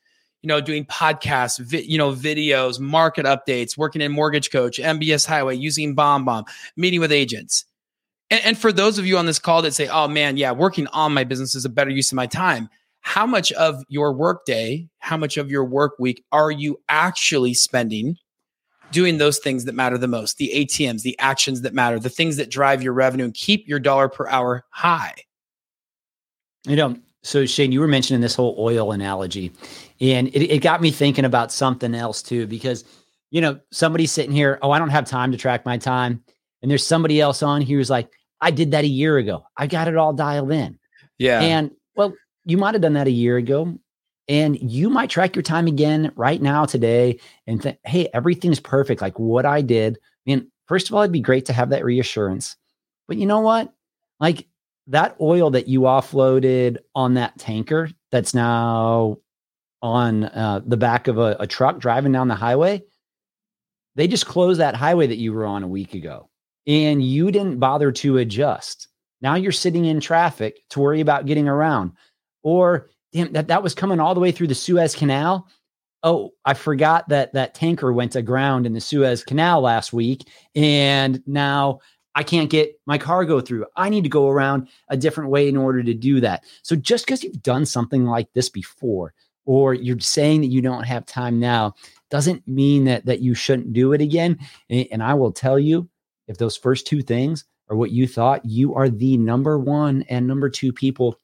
You 0.41 0.47
know, 0.47 0.59
doing 0.59 0.85
podcasts, 0.85 1.59
vi- 1.59 1.83
you 1.83 1.97
know, 1.97 2.11
videos, 2.11 2.79
market 2.79 3.25
updates, 3.25 3.77
working 3.77 4.01
in 4.01 4.11
Mortgage 4.11 4.51
Coach, 4.51 4.79
MBS 4.79 5.25
Highway, 5.25 5.55
using 5.55 5.95
BombBomb, 5.95 6.47
meeting 6.75 6.99
with 6.99 7.11
agents. 7.11 7.65
And, 8.31 8.43
and 8.43 8.57
for 8.57 8.71
those 8.71 8.97
of 8.97 9.05
you 9.05 9.17
on 9.17 9.27
this 9.27 9.37
call 9.37 9.61
that 9.61 9.75
say, 9.75 9.87
"Oh 9.87 10.07
man, 10.07 10.37
yeah, 10.37 10.51
working 10.51 10.87
on 10.87 11.13
my 11.13 11.23
business 11.23 11.53
is 11.53 11.65
a 11.65 11.69
better 11.69 11.91
use 11.91 12.11
of 12.11 12.15
my 12.15 12.25
time," 12.25 12.69
how 13.01 13.27
much 13.27 13.51
of 13.51 13.83
your 13.89 14.13
workday, 14.13 14.87
how 14.99 15.17
much 15.17 15.37
of 15.37 15.51
your 15.51 15.65
work 15.65 15.93
week 15.99 16.23
are 16.31 16.49
you 16.49 16.79
actually 16.89 17.53
spending 17.53 18.17
doing 18.91 19.17
those 19.17 19.37
things 19.37 19.65
that 19.65 19.75
matter 19.75 19.97
the 19.97 20.07
most, 20.07 20.37
the 20.37 20.51
ATMs, 20.53 21.03
the 21.03 21.17
actions 21.19 21.61
that 21.61 21.73
matter, 21.73 21.99
the 21.99 22.09
things 22.09 22.37
that 22.37 22.49
drive 22.49 22.83
your 22.83 22.93
revenue 22.93 23.25
and 23.25 23.33
keep 23.33 23.67
your 23.67 23.79
dollar 23.79 24.09
per 24.09 24.27
hour 24.27 24.65
high? 24.69 25.13
You 26.65 26.75
know, 26.75 26.95
so 27.23 27.45
Shane, 27.45 27.71
you 27.71 27.79
were 27.79 27.87
mentioning 27.87 28.21
this 28.21 28.35
whole 28.35 28.55
oil 28.57 28.91
analogy, 28.91 29.51
and 29.99 30.27
it, 30.29 30.55
it 30.55 30.59
got 30.59 30.81
me 30.81 30.91
thinking 30.91 31.25
about 31.25 31.51
something 31.51 31.93
else 31.93 32.21
too, 32.21 32.47
because 32.47 32.83
you 33.31 33.39
know, 33.39 33.59
somebody's 33.71 34.11
sitting 34.11 34.33
here, 34.33 34.59
oh, 34.61 34.71
I 34.71 34.79
don't 34.79 34.89
have 34.89 35.05
time 35.05 35.31
to 35.31 35.37
track 35.37 35.65
my 35.65 35.77
time. 35.77 36.21
And 36.61 36.69
there's 36.69 36.85
somebody 36.85 37.19
else 37.19 37.41
on 37.41 37.61
here 37.61 37.77
who's 37.77 37.89
like, 37.89 38.11
I 38.41 38.51
did 38.51 38.71
that 38.71 38.83
a 38.83 38.87
year 38.87 39.17
ago. 39.17 39.45
I 39.57 39.67
got 39.67 39.87
it 39.87 39.95
all 39.95 40.13
dialed 40.13 40.51
in. 40.51 40.79
Yeah. 41.17 41.41
And 41.41 41.71
well, 41.95 42.13
you 42.45 42.57
might 42.57 42.73
have 42.73 42.81
done 42.81 42.93
that 42.93 43.07
a 43.07 43.11
year 43.11 43.37
ago 43.37 43.77
and 44.27 44.57
you 44.61 44.89
might 44.89 45.09
track 45.09 45.35
your 45.35 45.43
time 45.43 45.67
again 45.67 46.11
right 46.15 46.41
now 46.41 46.65
today 46.65 47.19
and 47.47 47.61
think 47.61 47.77
hey 47.85 48.07
everything's 48.13 48.59
perfect 48.59 49.01
like 49.01 49.17
what 49.19 49.45
i 49.45 49.61
did 49.61 49.97
i 49.97 50.29
mean 50.29 50.49
first 50.67 50.89
of 50.89 50.95
all 50.95 51.01
it'd 51.01 51.11
be 51.11 51.19
great 51.19 51.45
to 51.45 51.53
have 51.53 51.69
that 51.69 51.83
reassurance 51.83 52.55
but 53.07 53.17
you 53.17 53.25
know 53.25 53.41
what 53.41 53.73
like 54.19 54.47
that 54.87 55.15
oil 55.19 55.51
that 55.51 55.67
you 55.67 55.81
offloaded 55.81 56.77
on 56.95 57.15
that 57.15 57.37
tanker 57.37 57.89
that's 58.11 58.33
now 58.33 59.17
on 59.83 60.25
uh, 60.25 60.61
the 60.65 60.77
back 60.77 61.07
of 61.07 61.17
a, 61.17 61.35
a 61.39 61.47
truck 61.47 61.79
driving 61.79 62.11
down 62.11 62.27
the 62.27 62.35
highway 62.35 62.81
they 63.95 64.07
just 64.07 64.25
closed 64.25 64.59
that 64.59 64.75
highway 64.75 65.07
that 65.07 65.17
you 65.17 65.33
were 65.33 65.45
on 65.45 65.63
a 65.63 65.67
week 65.67 65.93
ago 65.93 66.29
and 66.67 67.03
you 67.03 67.31
didn't 67.31 67.59
bother 67.59 67.91
to 67.91 68.17
adjust 68.17 68.87
now 69.21 69.35
you're 69.35 69.51
sitting 69.51 69.85
in 69.85 69.99
traffic 69.99 70.61
to 70.69 70.79
worry 70.79 71.01
about 71.01 71.25
getting 71.25 71.47
around 71.47 71.93
or 72.43 72.89
damn, 73.11 73.31
that, 73.33 73.47
that 73.47 73.63
was 73.63 73.75
coming 73.75 73.99
all 73.99 74.13
the 74.13 74.19
way 74.19 74.31
through 74.31 74.47
the 74.47 74.55
Suez 74.55 74.95
Canal. 74.95 75.47
Oh, 76.03 76.31
I 76.45 76.53
forgot 76.55 77.09
that 77.09 77.33
that 77.33 77.53
tanker 77.53 77.93
went 77.93 78.15
aground 78.15 78.65
in 78.65 78.73
the 78.73 78.81
Suez 78.81 79.23
Canal 79.23 79.61
last 79.61 79.93
week. 79.93 80.27
And 80.55 81.21
now 81.27 81.79
I 82.15 82.23
can't 82.23 82.49
get 82.49 82.79
my 82.85 82.97
cargo 82.97 83.39
through. 83.39 83.67
I 83.75 83.89
need 83.89 84.03
to 84.03 84.09
go 84.09 84.27
around 84.27 84.67
a 84.89 84.97
different 84.97 85.29
way 85.29 85.47
in 85.47 85.57
order 85.57 85.83
to 85.83 85.93
do 85.93 86.19
that. 86.21 86.43
So 86.63 86.75
just 86.75 87.05
because 87.05 87.23
you've 87.23 87.43
done 87.43 87.65
something 87.65 88.05
like 88.05 88.33
this 88.33 88.49
before, 88.49 89.13
or 89.45 89.73
you're 89.73 89.99
saying 89.99 90.41
that 90.41 90.47
you 90.47 90.61
don't 90.61 90.83
have 90.83 91.05
time 91.05 91.39
now, 91.39 91.73
doesn't 92.09 92.47
mean 92.47 92.85
that 92.85 93.05
that 93.05 93.21
you 93.21 93.33
shouldn't 93.33 93.73
do 93.73 93.93
it 93.93 94.01
again. 94.01 94.37
And, 94.69 94.87
and 94.91 95.03
I 95.03 95.13
will 95.13 95.31
tell 95.31 95.57
you, 95.57 95.87
if 96.27 96.37
those 96.37 96.57
first 96.57 96.87
two 96.87 97.01
things 97.01 97.45
are 97.69 97.75
what 97.75 97.91
you 97.91 98.07
thought, 98.07 98.45
you 98.45 98.75
are 98.75 98.89
the 98.89 99.17
number 99.17 99.57
one 99.57 100.03
and 100.09 100.27
number 100.27 100.49
two 100.49 100.73
people 100.73 101.17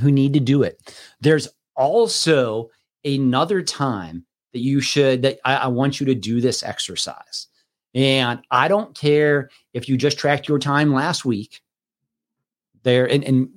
who 0.00 0.10
need 0.10 0.32
to 0.34 0.40
do 0.40 0.62
it. 0.62 0.94
There's 1.20 1.48
also 1.76 2.70
another 3.04 3.62
time 3.62 4.24
that 4.52 4.60
you 4.60 4.80
should, 4.80 5.22
that 5.22 5.38
I, 5.44 5.56
I 5.56 5.66
want 5.68 6.00
you 6.00 6.06
to 6.06 6.14
do 6.14 6.40
this 6.40 6.62
exercise. 6.62 7.46
And 7.94 8.42
I 8.50 8.68
don't 8.68 8.96
care 8.96 9.50
if 9.72 9.88
you 9.88 9.96
just 9.96 10.18
tracked 10.18 10.48
your 10.48 10.58
time 10.58 10.92
last 10.92 11.24
week 11.24 11.60
there. 12.82 13.10
And, 13.10 13.24
and 13.24 13.48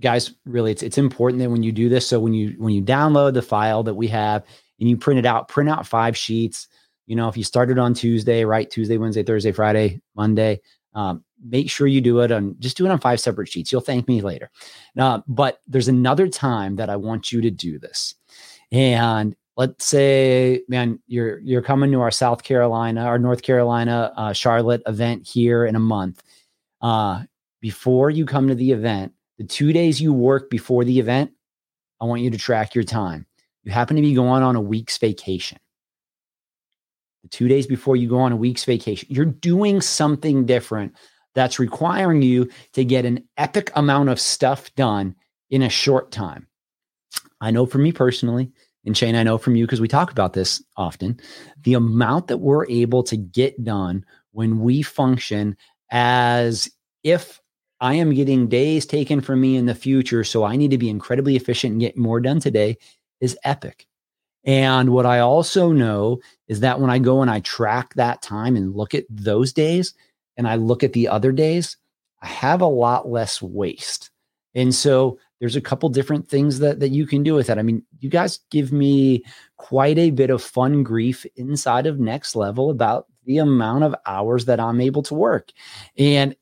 guys, 0.00 0.34
really, 0.44 0.72
it's, 0.72 0.82
it's 0.82 0.98
important 0.98 1.40
that 1.40 1.50
when 1.50 1.62
you 1.62 1.72
do 1.72 1.88
this, 1.88 2.06
so 2.06 2.20
when 2.20 2.34
you, 2.34 2.54
when 2.58 2.74
you 2.74 2.82
download 2.82 3.34
the 3.34 3.42
file 3.42 3.82
that 3.84 3.94
we 3.94 4.06
have 4.08 4.44
and 4.80 4.88
you 4.88 4.96
print 4.96 5.18
it 5.18 5.24
out, 5.24 5.48
print 5.48 5.70
out 5.70 5.86
five 5.86 6.16
sheets, 6.16 6.68
you 7.06 7.16
know, 7.16 7.28
if 7.28 7.36
you 7.36 7.44
started 7.44 7.78
on 7.78 7.94
Tuesday, 7.94 8.44
right? 8.44 8.70
Tuesday, 8.70 8.98
Wednesday, 8.98 9.22
Thursday, 9.22 9.52
Friday, 9.52 10.00
Monday, 10.14 10.60
um, 10.94 11.24
make 11.44 11.70
sure 11.70 11.86
you 11.86 12.00
do 12.00 12.20
it 12.20 12.32
on 12.32 12.56
just 12.58 12.76
do 12.76 12.86
it 12.86 12.90
on 12.90 12.98
five 12.98 13.20
separate 13.20 13.48
sheets. 13.48 13.70
You'll 13.70 13.80
thank 13.80 14.08
me 14.08 14.22
later. 14.22 14.50
Uh, 14.98 15.20
but 15.28 15.60
there's 15.66 15.88
another 15.88 16.28
time 16.28 16.76
that 16.76 16.90
I 16.90 16.96
want 16.96 17.32
you 17.32 17.40
to 17.42 17.50
do 17.50 17.78
this. 17.78 18.14
And 18.72 19.36
let's 19.56 19.84
say, 19.84 20.62
man, 20.68 20.98
you're 21.06 21.38
you're 21.40 21.62
coming 21.62 21.92
to 21.92 22.00
our 22.00 22.10
South 22.10 22.42
Carolina, 22.42 23.02
our 23.02 23.18
North 23.18 23.42
Carolina, 23.42 24.12
uh, 24.16 24.32
Charlotte 24.32 24.82
event 24.86 25.26
here 25.26 25.64
in 25.64 25.76
a 25.76 25.80
month. 25.80 26.22
Uh, 26.80 27.22
before 27.60 28.10
you 28.10 28.26
come 28.26 28.48
to 28.48 28.54
the 28.54 28.72
event, 28.72 29.12
the 29.38 29.44
two 29.44 29.72
days 29.72 30.00
you 30.00 30.12
work 30.12 30.50
before 30.50 30.84
the 30.84 30.98
event, 30.98 31.30
I 32.00 32.04
want 32.04 32.22
you 32.22 32.30
to 32.30 32.38
track 32.38 32.74
your 32.74 32.84
time. 32.84 33.26
You 33.64 33.72
happen 33.72 33.96
to 33.96 34.02
be 34.02 34.14
going 34.14 34.42
on 34.42 34.56
a 34.56 34.60
week's 34.60 34.98
vacation. 34.98 35.58
Two 37.30 37.48
days 37.48 37.66
before 37.66 37.96
you 37.96 38.08
go 38.08 38.18
on 38.18 38.32
a 38.32 38.36
week's 38.36 38.64
vacation, 38.64 39.08
you're 39.10 39.24
doing 39.24 39.80
something 39.80 40.46
different 40.46 40.94
that's 41.34 41.58
requiring 41.58 42.22
you 42.22 42.48
to 42.72 42.84
get 42.84 43.04
an 43.04 43.22
epic 43.36 43.70
amount 43.74 44.08
of 44.08 44.20
stuff 44.20 44.74
done 44.74 45.14
in 45.50 45.62
a 45.62 45.68
short 45.68 46.10
time. 46.10 46.46
I 47.40 47.50
know 47.50 47.66
for 47.66 47.78
me 47.78 47.92
personally, 47.92 48.50
and 48.84 48.96
Shane, 48.96 49.16
I 49.16 49.22
know 49.22 49.36
from 49.36 49.56
you 49.56 49.66
because 49.66 49.80
we 49.80 49.88
talk 49.88 50.10
about 50.10 50.32
this 50.32 50.62
often, 50.76 51.20
the 51.62 51.74
amount 51.74 52.28
that 52.28 52.38
we're 52.38 52.66
able 52.68 53.02
to 53.04 53.16
get 53.16 53.62
done 53.64 54.04
when 54.32 54.60
we 54.60 54.82
function 54.82 55.56
as 55.90 56.70
if 57.02 57.40
I 57.80 57.94
am 57.94 58.14
getting 58.14 58.48
days 58.48 58.86
taken 58.86 59.20
from 59.20 59.40
me 59.40 59.56
in 59.56 59.66
the 59.66 59.74
future. 59.74 60.24
So 60.24 60.44
I 60.44 60.56
need 60.56 60.70
to 60.70 60.78
be 60.78 60.88
incredibly 60.88 61.36
efficient 61.36 61.72
and 61.72 61.80
get 61.80 61.96
more 61.96 62.20
done 62.20 62.40
today 62.40 62.78
is 63.20 63.36
epic. 63.44 63.86
And 64.46 64.90
what 64.90 65.06
I 65.06 65.18
also 65.18 65.72
know 65.72 66.20
is 66.46 66.60
that 66.60 66.80
when 66.80 66.88
I 66.88 66.98
go 66.98 67.20
and 67.20 67.30
I 67.30 67.40
track 67.40 67.94
that 67.94 68.22
time 68.22 68.56
and 68.56 68.76
look 68.76 68.94
at 68.94 69.04
those 69.10 69.52
days 69.52 69.92
and 70.36 70.46
I 70.46 70.54
look 70.54 70.84
at 70.84 70.92
the 70.92 71.08
other 71.08 71.32
days, 71.32 71.76
I 72.22 72.28
have 72.28 72.60
a 72.60 72.66
lot 72.66 73.08
less 73.08 73.42
waste. 73.42 74.10
And 74.54 74.74
so 74.74 75.18
there's 75.40 75.56
a 75.56 75.60
couple 75.60 75.88
different 75.88 76.28
things 76.28 76.60
that 76.60 76.80
that 76.80 76.90
you 76.90 77.06
can 77.06 77.22
do 77.22 77.34
with 77.34 77.48
that. 77.48 77.58
I 77.58 77.62
mean, 77.62 77.82
you 77.98 78.08
guys 78.08 78.38
give 78.50 78.72
me 78.72 79.24
quite 79.58 79.98
a 79.98 80.10
bit 80.10 80.30
of 80.30 80.42
fun 80.42 80.82
grief 80.82 81.26
inside 81.36 81.86
of 81.86 82.00
next 82.00 82.36
level 82.36 82.70
about 82.70 83.06
the 83.24 83.38
amount 83.38 83.84
of 83.84 83.94
hours 84.06 84.44
that 84.46 84.60
I'm 84.60 84.80
able 84.80 85.02
to 85.02 85.14
work. 85.14 85.50
And 85.98 86.36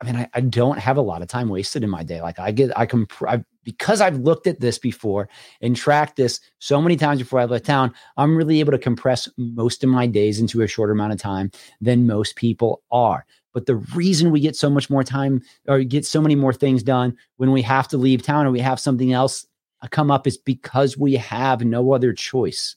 I 0.00 0.06
mean, 0.06 0.16
I, 0.16 0.28
I, 0.32 0.40
don't 0.40 0.78
have 0.78 0.96
a 0.96 1.02
lot 1.02 1.20
of 1.20 1.28
time 1.28 1.50
wasted 1.50 1.84
in 1.84 1.90
my 1.90 2.02
day. 2.02 2.22
Like 2.22 2.38
I 2.38 2.52
get, 2.52 2.76
I 2.78 2.86
can, 2.86 3.06
I, 3.28 3.44
because 3.64 4.00
I've 4.00 4.16
looked 4.16 4.46
at 4.46 4.60
this 4.60 4.78
before 4.78 5.28
and 5.60 5.76
tracked 5.76 6.16
this 6.16 6.40
so 6.58 6.80
many 6.80 6.96
times 6.96 7.18
before 7.18 7.40
I 7.40 7.44
left 7.44 7.66
town, 7.66 7.92
I'm 8.16 8.34
really 8.34 8.60
able 8.60 8.72
to 8.72 8.78
compress 8.78 9.28
most 9.36 9.84
of 9.84 9.90
my 9.90 10.06
days 10.06 10.40
into 10.40 10.62
a 10.62 10.66
shorter 10.66 10.92
amount 10.92 11.12
of 11.12 11.18
time 11.20 11.50
than 11.82 12.06
most 12.06 12.36
people 12.36 12.82
are. 12.90 13.26
But 13.52 13.66
the 13.66 13.76
reason 13.76 14.30
we 14.30 14.40
get 14.40 14.56
so 14.56 14.70
much 14.70 14.88
more 14.88 15.04
time 15.04 15.42
or 15.68 15.82
get 15.82 16.06
so 16.06 16.22
many 16.22 16.34
more 16.34 16.52
things 16.52 16.82
done 16.82 17.16
when 17.36 17.52
we 17.52 17.62
have 17.62 17.88
to 17.88 17.98
leave 17.98 18.22
town 18.22 18.46
or 18.46 18.50
we 18.50 18.60
have 18.60 18.80
something 18.80 19.12
else 19.12 19.46
uh, 19.82 19.88
come 19.90 20.10
up 20.10 20.26
is 20.26 20.38
because 20.38 20.96
we 20.96 21.14
have 21.14 21.64
no 21.64 21.92
other 21.92 22.12
choice. 22.12 22.76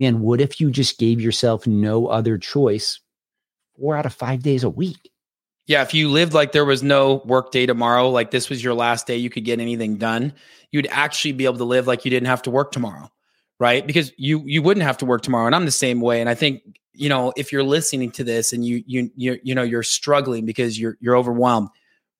And 0.00 0.20
what 0.20 0.40
if 0.40 0.60
you 0.60 0.70
just 0.70 0.98
gave 0.98 1.20
yourself 1.20 1.66
no 1.66 2.06
other 2.06 2.38
choice 2.38 3.00
four 3.76 3.96
out 3.96 4.06
of 4.06 4.14
five 4.14 4.42
days 4.42 4.62
a 4.62 4.70
week? 4.70 5.10
Yeah, 5.66 5.82
if 5.82 5.94
you 5.94 6.08
lived 6.08 6.32
like 6.32 6.52
there 6.52 6.64
was 6.64 6.82
no 6.82 7.22
work 7.24 7.50
day 7.50 7.66
tomorrow, 7.66 8.08
like 8.10 8.30
this 8.30 8.48
was 8.48 8.62
your 8.62 8.74
last 8.74 9.06
day, 9.06 9.16
you 9.16 9.30
could 9.30 9.44
get 9.44 9.58
anything 9.58 9.96
done, 9.96 10.32
you'd 10.70 10.86
actually 10.90 11.32
be 11.32 11.44
able 11.44 11.58
to 11.58 11.64
live 11.64 11.86
like 11.86 12.04
you 12.04 12.10
didn't 12.10 12.28
have 12.28 12.42
to 12.42 12.50
work 12.50 12.70
tomorrow, 12.70 13.10
right? 13.58 13.84
Because 13.84 14.12
you 14.16 14.42
you 14.46 14.62
wouldn't 14.62 14.84
have 14.84 14.98
to 14.98 15.06
work 15.06 15.22
tomorrow. 15.22 15.46
And 15.46 15.54
I'm 15.54 15.64
the 15.64 15.72
same 15.72 16.00
way. 16.00 16.20
And 16.20 16.30
I 16.30 16.34
think, 16.34 16.62
you 16.92 17.08
know, 17.08 17.32
if 17.36 17.50
you're 17.50 17.64
listening 17.64 18.12
to 18.12 18.24
this 18.24 18.52
and 18.52 18.64
you 18.64 18.84
you 18.86 19.10
you 19.16 19.40
you 19.42 19.54
know 19.54 19.64
you're 19.64 19.82
struggling 19.82 20.46
because 20.46 20.78
you're 20.78 20.96
you're 21.00 21.16
overwhelmed, 21.16 21.68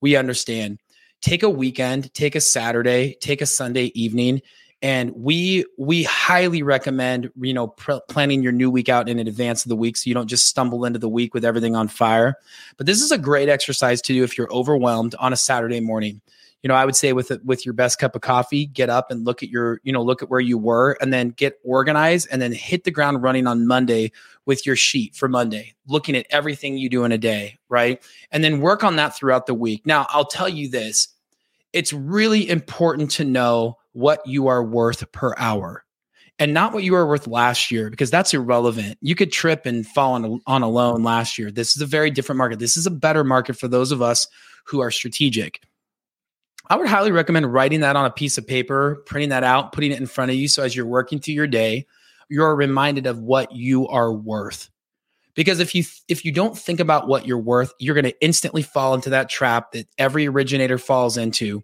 we 0.01 0.17
understand. 0.17 0.79
Take 1.21 1.41
a 1.41 1.49
weekend, 1.49 2.13
take 2.13 2.35
a 2.35 2.41
Saturday, 2.41 3.15
take 3.21 3.41
a 3.41 3.47
Sunday 3.47 3.91
evening 3.95 4.41
and 4.81 5.11
we 5.15 5.65
we 5.77 6.03
highly 6.03 6.61
recommend 6.61 7.31
you 7.39 7.53
know 7.53 7.67
pr- 7.67 7.99
planning 8.09 8.43
your 8.43 8.51
new 8.51 8.69
week 8.69 8.89
out 8.89 9.09
in 9.09 9.19
advance 9.19 9.65
of 9.65 9.69
the 9.69 9.75
week 9.75 9.97
so 9.97 10.07
you 10.09 10.13
don't 10.13 10.27
just 10.27 10.47
stumble 10.47 10.85
into 10.85 10.99
the 10.99 11.09
week 11.09 11.33
with 11.33 11.45
everything 11.45 11.75
on 11.75 11.87
fire. 11.87 12.35
But 12.77 12.85
this 12.85 13.01
is 13.01 13.11
a 13.11 13.17
great 13.17 13.49
exercise 13.49 14.01
to 14.03 14.13
do 14.13 14.23
if 14.23 14.37
you're 14.37 14.51
overwhelmed 14.51 15.15
on 15.19 15.33
a 15.33 15.37
saturday 15.37 15.79
morning. 15.79 16.21
You 16.63 16.69
know 16.69 16.75
i 16.75 16.85
would 16.85 16.95
say 16.95 17.13
with 17.13 17.31
with 17.45 17.65
your 17.65 17.73
best 17.73 17.99
cup 17.99 18.15
of 18.15 18.21
coffee 18.21 18.65
get 18.65 18.89
up 18.89 19.11
and 19.11 19.23
look 19.23 19.43
at 19.43 19.49
your 19.49 19.79
you 19.83 19.93
know 19.93 20.01
look 20.01 20.23
at 20.23 20.29
where 20.29 20.39
you 20.39 20.57
were 20.57 20.97
and 20.99 21.13
then 21.13 21.29
get 21.29 21.59
organized 21.63 22.27
and 22.31 22.41
then 22.41 22.51
hit 22.51 22.83
the 22.83 22.91
ground 22.91 23.21
running 23.21 23.47
on 23.47 23.67
monday 23.67 24.11
with 24.45 24.65
your 24.65 24.75
sheet 24.75 25.15
for 25.15 25.29
monday 25.29 25.75
looking 25.85 26.15
at 26.15 26.25
everything 26.31 26.77
you 26.77 26.89
do 26.89 27.05
in 27.05 27.11
a 27.11 27.17
day 27.17 27.57
right? 27.69 28.01
And 28.31 28.43
then 28.43 28.61
work 28.61 28.83
on 28.83 28.95
that 28.97 29.15
throughout 29.15 29.45
the 29.45 29.53
week. 29.53 29.85
Now 29.85 30.07
i'll 30.09 30.25
tell 30.25 30.49
you 30.49 30.69
this. 30.69 31.09
It's 31.73 31.93
really 31.93 32.49
important 32.49 33.11
to 33.11 33.25
know 33.25 33.77
what 33.97 34.21
you 34.27 34.45
are 34.47 34.63
worth 34.63 35.11
per 35.11 35.33
hour 35.37 35.83
and 36.37 36.53
not 36.53 36.71
what 36.71 36.83
you 36.83 36.91
were 36.91 37.07
worth 37.07 37.25
last 37.25 37.71
year 37.71 37.89
because 37.89 38.11
that's 38.11 38.31
irrelevant. 38.31 38.95
You 39.01 39.15
could 39.15 39.31
trip 39.31 39.65
and 39.65 39.87
fall 39.87 40.13
on 40.13 40.25
a, 40.25 40.37
on 40.45 40.61
a 40.61 40.69
loan 40.69 41.01
last 41.01 41.39
year. 41.39 41.49
This 41.49 41.75
is 41.75 41.81
a 41.81 41.87
very 41.87 42.11
different 42.11 42.37
market. 42.37 42.59
This 42.59 42.77
is 42.77 42.85
a 42.85 42.91
better 42.91 43.23
market 43.23 43.57
for 43.57 43.67
those 43.67 43.91
of 43.91 44.03
us 44.03 44.27
who 44.65 44.81
are 44.81 44.91
strategic. 44.91 45.63
I 46.69 46.75
would 46.75 46.87
highly 46.87 47.11
recommend 47.11 47.51
writing 47.51 47.79
that 47.79 47.95
on 47.95 48.05
a 48.05 48.11
piece 48.11 48.37
of 48.37 48.45
paper, 48.45 49.01
printing 49.07 49.29
that 49.29 49.43
out, 49.43 49.71
putting 49.71 49.91
it 49.91 49.99
in 49.99 50.05
front 50.05 50.29
of 50.29 50.37
you 50.37 50.47
so 50.47 50.61
as 50.61 50.75
you're 50.75 50.85
working 50.85 51.17
through 51.17 51.33
your 51.33 51.47
day, 51.47 51.87
you're 52.29 52.55
reminded 52.55 53.07
of 53.07 53.17
what 53.17 53.51
you 53.51 53.87
are 53.87 54.13
worth. 54.13 54.69
Because 55.33 55.59
if 55.59 55.73
you 55.73 55.83
if 56.07 56.23
you 56.23 56.31
don't 56.31 56.57
think 56.57 56.79
about 56.79 57.07
what 57.07 57.25
you're 57.25 57.39
worth, 57.39 57.73
you're 57.79 57.95
going 57.95 58.05
to 58.05 58.21
instantly 58.23 58.61
fall 58.61 58.93
into 58.93 59.09
that 59.09 59.29
trap 59.29 59.71
that 59.71 59.87
every 59.97 60.27
originator 60.27 60.77
falls 60.77 61.17
into 61.17 61.63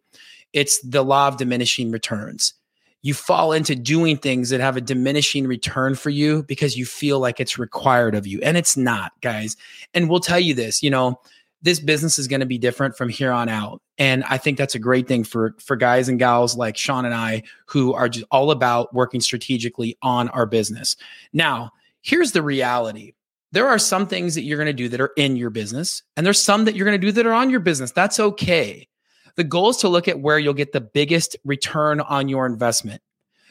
it's 0.53 0.79
the 0.81 1.03
law 1.03 1.27
of 1.27 1.37
diminishing 1.37 1.91
returns. 1.91 2.53
You 3.01 3.13
fall 3.13 3.51
into 3.51 3.75
doing 3.75 4.17
things 4.17 4.49
that 4.49 4.61
have 4.61 4.77
a 4.77 4.81
diminishing 4.81 5.45
return 5.45 5.95
for 5.95 6.09
you 6.09 6.43
because 6.43 6.77
you 6.77 6.85
feel 6.85 7.19
like 7.19 7.41
it's 7.41 7.59
required 7.59 8.15
of 8.15 8.25
you. 8.25 8.39
And 8.41 8.55
it's 8.55 8.77
not, 8.77 9.11
guys. 9.21 9.57
And 9.93 10.09
we'll 10.09 10.21
tell 10.21 10.39
you 10.39 10.53
this, 10.53 10.81
you 10.81 10.89
know, 10.89 11.19
this 11.63 11.79
business 11.79 12.19
is 12.19 12.27
going 12.27 12.41
to 12.41 12.45
be 12.45 12.57
different 12.57 12.95
from 12.95 13.09
here 13.09 13.31
on 13.31 13.49
out. 13.49 13.81
And 13.97 14.23
I 14.25 14.37
think 14.37 14.57
that's 14.57 14.75
a 14.75 14.79
great 14.79 15.07
thing 15.07 15.23
for 15.23 15.55
for 15.59 15.75
guys 15.75 16.09
and 16.09 16.19
gals 16.19 16.55
like 16.55 16.77
Sean 16.77 17.05
and 17.05 17.13
I 17.13 17.43
who 17.65 17.93
are 17.93 18.09
just 18.09 18.25
all 18.31 18.51
about 18.51 18.93
working 18.93 19.21
strategically 19.21 19.97
on 20.01 20.29
our 20.29 20.45
business. 20.45 20.95
Now, 21.31 21.71
here's 22.01 22.33
the 22.33 22.41
reality. 22.41 23.13
There 23.51 23.67
are 23.67 23.79
some 23.79 24.07
things 24.07 24.35
that 24.35 24.43
you're 24.43 24.57
going 24.57 24.65
to 24.67 24.73
do 24.73 24.89
that 24.89 24.99
are 24.99 25.11
in 25.15 25.35
your 25.35 25.51
business, 25.51 26.03
and 26.17 26.25
there's 26.25 26.41
some 26.41 26.65
that 26.65 26.75
you're 26.75 26.85
going 26.85 26.99
to 26.99 27.07
do 27.07 27.11
that 27.11 27.25
are 27.25 27.33
on 27.33 27.49
your 27.49 27.59
business. 27.59 27.91
That's 27.91 28.19
okay. 28.19 28.87
The 29.35 29.43
goal 29.43 29.69
is 29.69 29.77
to 29.77 29.89
look 29.89 30.07
at 30.07 30.19
where 30.19 30.37
you'll 30.37 30.53
get 30.53 30.73
the 30.73 30.81
biggest 30.81 31.35
return 31.43 32.01
on 32.01 32.29
your 32.29 32.45
investment. 32.45 33.01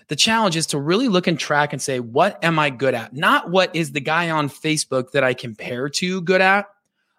The 0.09 0.17
challenge 0.17 0.57
is 0.57 0.67
to 0.69 0.79
really 0.79 1.09
look 1.09 1.27
and 1.27 1.39
track 1.39 1.73
and 1.73 1.81
say, 1.81 2.01
what 2.01 2.43
am 2.45 2.59
I 2.59 2.71
good 2.71 2.95
at? 2.95 3.15
Not 3.15 3.51
what 3.51 3.75
is 3.75 3.93
the 3.93 4.01
guy 4.01 4.31
on 4.31 4.49
Facebook 4.49 5.12
that 5.12 5.25
I 5.25 5.35
compare 5.35 5.89
to 5.89 6.21
good 6.21 6.41
at? 6.41 6.67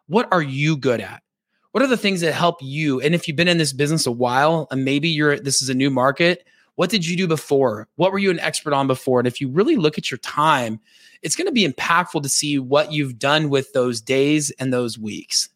What 0.07 0.27
are 0.31 0.41
you 0.41 0.77
good 0.77 1.01
at? 1.01 1.23
What 1.71 1.81
are 1.83 1.87
the 1.87 1.97
things 1.97 2.21
that 2.21 2.33
help 2.33 2.57
you? 2.61 3.01
And 3.01 3.15
if 3.15 3.27
you've 3.27 3.37
been 3.37 3.47
in 3.47 3.57
this 3.57 3.73
business 3.73 4.05
a 4.05 4.11
while 4.11 4.67
and 4.69 4.85
maybe 4.85 5.09
you're 5.09 5.39
this 5.39 5.61
is 5.61 5.69
a 5.69 5.73
new 5.73 5.89
market, 5.89 6.45
what 6.75 6.89
did 6.89 7.05
you 7.05 7.17
do 7.17 7.27
before? 7.27 7.87
What 7.95 8.11
were 8.11 8.19
you 8.19 8.31
an 8.31 8.39
expert 8.39 8.73
on 8.73 8.87
before? 8.87 9.19
And 9.19 9.27
if 9.27 9.41
you 9.41 9.49
really 9.49 9.75
look 9.75 9.97
at 9.97 10.11
your 10.11 10.19
time, 10.19 10.79
it's 11.21 11.35
going 11.35 11.47
to 11.47 11.51
be 11.51 11.67
impactful 11.67 12.21
to 12.21 12.29
see 12.29 12.59
what 12.59 12.91
you've 12.91 13.17
done 13.17 13.49
with 13.49 13.73
those 13.73 14.01
days 14.01 14.51
and 14.51 14.73
those 14.73 14.99
weeks. 14.99 15.49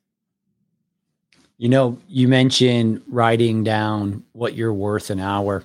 You 1.57 1.69
know, 1.69 1.97
you 2.07 2.27
mentioned 2.27 3.01
writing 3.07 3.63
down 3.63 4.23
what 4.33 4.53
you're 4.55 4.73
worth 4.73 5.09
an 5.09 5.19
hour. 5.19 5.63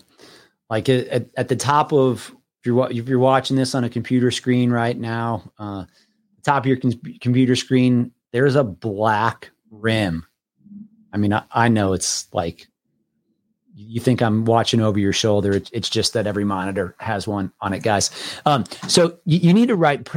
Like 0.70 0.88
at, 0.88 1.28
at 1.36 1.48
the 1.48 1.56
top 1.56 1.92
of 1.92 2.34
if 2.60 2.66
you're 2.66 2.90
if 2.90 3.08
you're 3.08 3.18
watching 3.18 3.56
this 3.56 3.74
on 3.74 3.84
a 3.84 3.90
computer 3.90 4.30
screen 4.30 4.70
right 4.70 4.96
now, 4.96 5.42
uh, 5.58 5.84
the 6.36 6.42
top 6.42 6.62
of 6.62 6.66
your 6.66 6.78
com- 6.78 7.00
computer 7.20 7.56
screen, 7.56 8.12
there's 8.32 8.54
a 8.54 8.64
black 8.64 9.50
rim. 9.70 10.24
I 11.12 11.18
mean, 11.18 11.32
I, 11.34 11.42
I 11.50 11.68
know 11.68 11.92
it's 11.92 12.32
like 12.32 12.68
you 13.74 14.00
think 14.00 14.20
I'm 14.20 14.44
watching 14.44 14.80
over 14.80 14.98
your 14.98 15.12
shoulder. 15.12 15.52
It's, 15.52 15.70
it's 15.72 15.88
just 15.88 16.12
that 16.12 16.26
every 16.26 16.44
monitor 16.44 16.94
has 16.98 17.26
one 17.26 17.52
on 17.60 17.72
it, 17.72 17.82
guys. 17.82 18.10
Um, 18.44 18.64
so 18.88 19.18
you, 19.24 19.38
you, 19.38 19.52
need 19.54 19.68
to 19.68 19.76
write, 19.76 20.08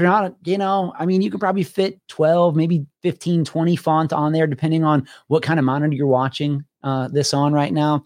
you 0.43 0.57
know, 0.57 0.93
I 0.97 1.05
mean, 1.05 1.21
you 1.21 1.31
could 1.31 1.39
probably 1.39 1.63
fit 1.63 1.99
12, 2.09 2.55
maybe 2.55 2.85
15, 3.01 3.45
20 3.45 3.75
font 3.75 4.13
on 4.13 4.33
there, 4.33 4.47
depending 4.47 4.83
on 4.83 5.07
what 5.27 5.43
kind 5.43 5.59
of 5.59 5.65
monitor 5.65 5.95
you're 5.95 6.07
watching 6.07 6.65
uh, 6.83 7.07
this 7.07 7.33
on 7.33 7.53
right 7.53 7.71
now. 7.71 8.03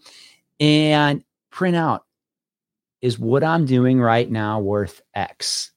And 0.60 1.24
print 1.50 1.76
out 1.76 2.04
is 3.02 3.18
what 3.18 3.42
I'm 3.42 3.66
doing 3.66 4.00
right 4.00 4.30
now 4.30 4.60
worth 4.60 5.00
X? 5.14 5.72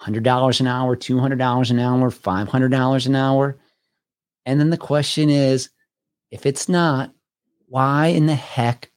$100 0.00 0.60
an 0.60 0.66
hour, 0.66 0.96
$200 0.96 1.70
an 1.70 1.78
hour, 1.78 2.10
$500 2.10 3.06
an 3.06 3.14
hour. 3.14 3.58
And 4.46 4.58
then 4.58 4.70
the 4.70 4.78
question 4.78 5.28
is, 5.28 5.68
if 6.30 6.46
it's 6.46 6.68
not, 6.68 7.12
why 7.70 8.08
in 8.08 8.26
the 8.26 8.34
heck 8.34 8.90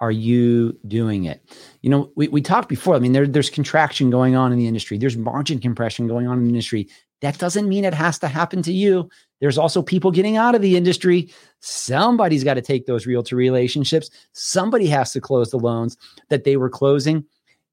are 0.00 0.10
you 0.10 0.76
doing 0.88 1.24
it? 1.24 1.44
You 1.82 1.90
know, 1.90 2.10
we, 2.16 2.26
we 2.28 2.40
talked 2.42 2.68
before. 2.68 2.96
I 2.96 2.98
mean, 2.98 3.12
there, 3.12 3.26
there's 3.26 3.50
contraction 3.50 4.10
going 4.10 4.34
on 4.34 4.50
in 4.50 4.58
the 4.58 4.66
industry. 4.66 4.98
There's 4.98 5.16
margin 5.16 5.60
compression 5.60 6.08
going 6.08 6.26
on 6.26 6.38
in 6.38 6.44
the 6.44 6.50
industry 6.50 6.88
That 7.24 7.38
doesn't 7.38 7.68
mean 7.70 7.86
it 7.86 7.94
has 7.94 8.18
to 8.18 8.28
happen 8.28 8.60
to 8.64 8.72
you. 8.72 9.08
There's 9.40 9.56
also 9.56 9.80
people 9.80 10.10
getting 10.10 10.36
out 10.36 10.54
of 10.54 10.60
the 10.60 10.76
industry. 10.76 11.30
Somebody's 11.60 12.44
got 12.44 12.54
to 12.54 12.62
take 12.62 12.84
those 12.84 13.06
realtor 13.06 13.34
relationships. 13.34 14.10
Somebody 14.32 14.86
has 14.88 15.12
to 15.12 15.22
close 15.22 15.50
the 15.50 15.58
loans 15.58 15.96
that 16.28 16.44
they 16.44 16.58
were 16.58 16.68
closing. 16.68 17.24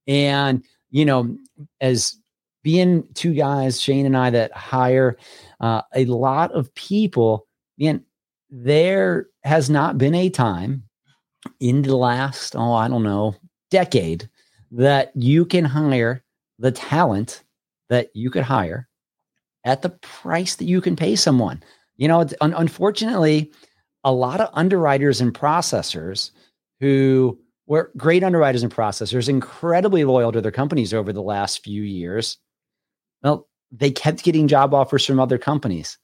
And, 0.08 0.64
you 0.90 1.04
know, 1.04 1.38
as 1.82 2.16
being 2.64 3.04
two 3.14 3.34
guys, 3.34 3.82
Shane 3.82 4.06
and 4.06 4.16
I, 4.16 4.30
that 4.30 4.54
hire 4.54 5.18
uh, 5.60 5.82
a 5.94 6.06
lot 6.06 6.54
of 6.54 6.74
people, 6.76 7.46
man, 7.78 8.06
there 8.52 9.28
has 9.44 9.70
not 9.70 9.98
been 9.98 10.14
a 10.14 10.30
time 10.30 10.84
in 11.60 11.82
the 11.82 11.96
last, 11.96 12.56
oh, 12.56 12.74
I 12.74 12.88
don't 12.88 13.04
know, 13.04 13.36
decade 13.72 14.30
that 14.72 15.12
you 15.16 15.46
can 15.46 15.66
hire 15.66 16.24
the 16.60 16.72
talent 16.72 17.44
that 17.90 18.10
you 18.14 18.30
could 18.30 18.44
hire 18.44 18.88
at 19.66 19.82
the 19.82 19.90
price 19.90 20.56
that 20.56 20.66
you 20.66 20.82
can 20.82 20.96
pay 20.96 21.16
someone. 21.16 21.64
You 21.98 22.08
know, 22.08 22.26
un- 22.42 22.54
unfortunately, 22.54 23.52
a 24.04 24.12
lot 24.12 24.42
of 24.42 24.50
underwriters 24.54 25.22
and 25.22 25.34
processors 25.34 26.32
who 26.80 27.40
were 27.68 27.92
great 27.96 28.24
underwriters 28.24 28.64
and 28.64 28.74
processors, 28.74 29.30
incredibly 29.30 30.04
loyal 30.04 30.32
to 30.32 30.42
their 30.42 30.52
companies 30.52 30.94
over 30.94 31.14
the 31.14 31.22
last 31.22 31.64
few 31.64 31.84
years. 31.84 32.38
Well, 33.24 33.48
they 33.72 33.92
kept 33.92 34.24
getting 34.24 34.48
job 34.48 34.74
offers 34.74 35.06
from 35.06 35.20
other 35.20 35.38
companies. 35.38 35.98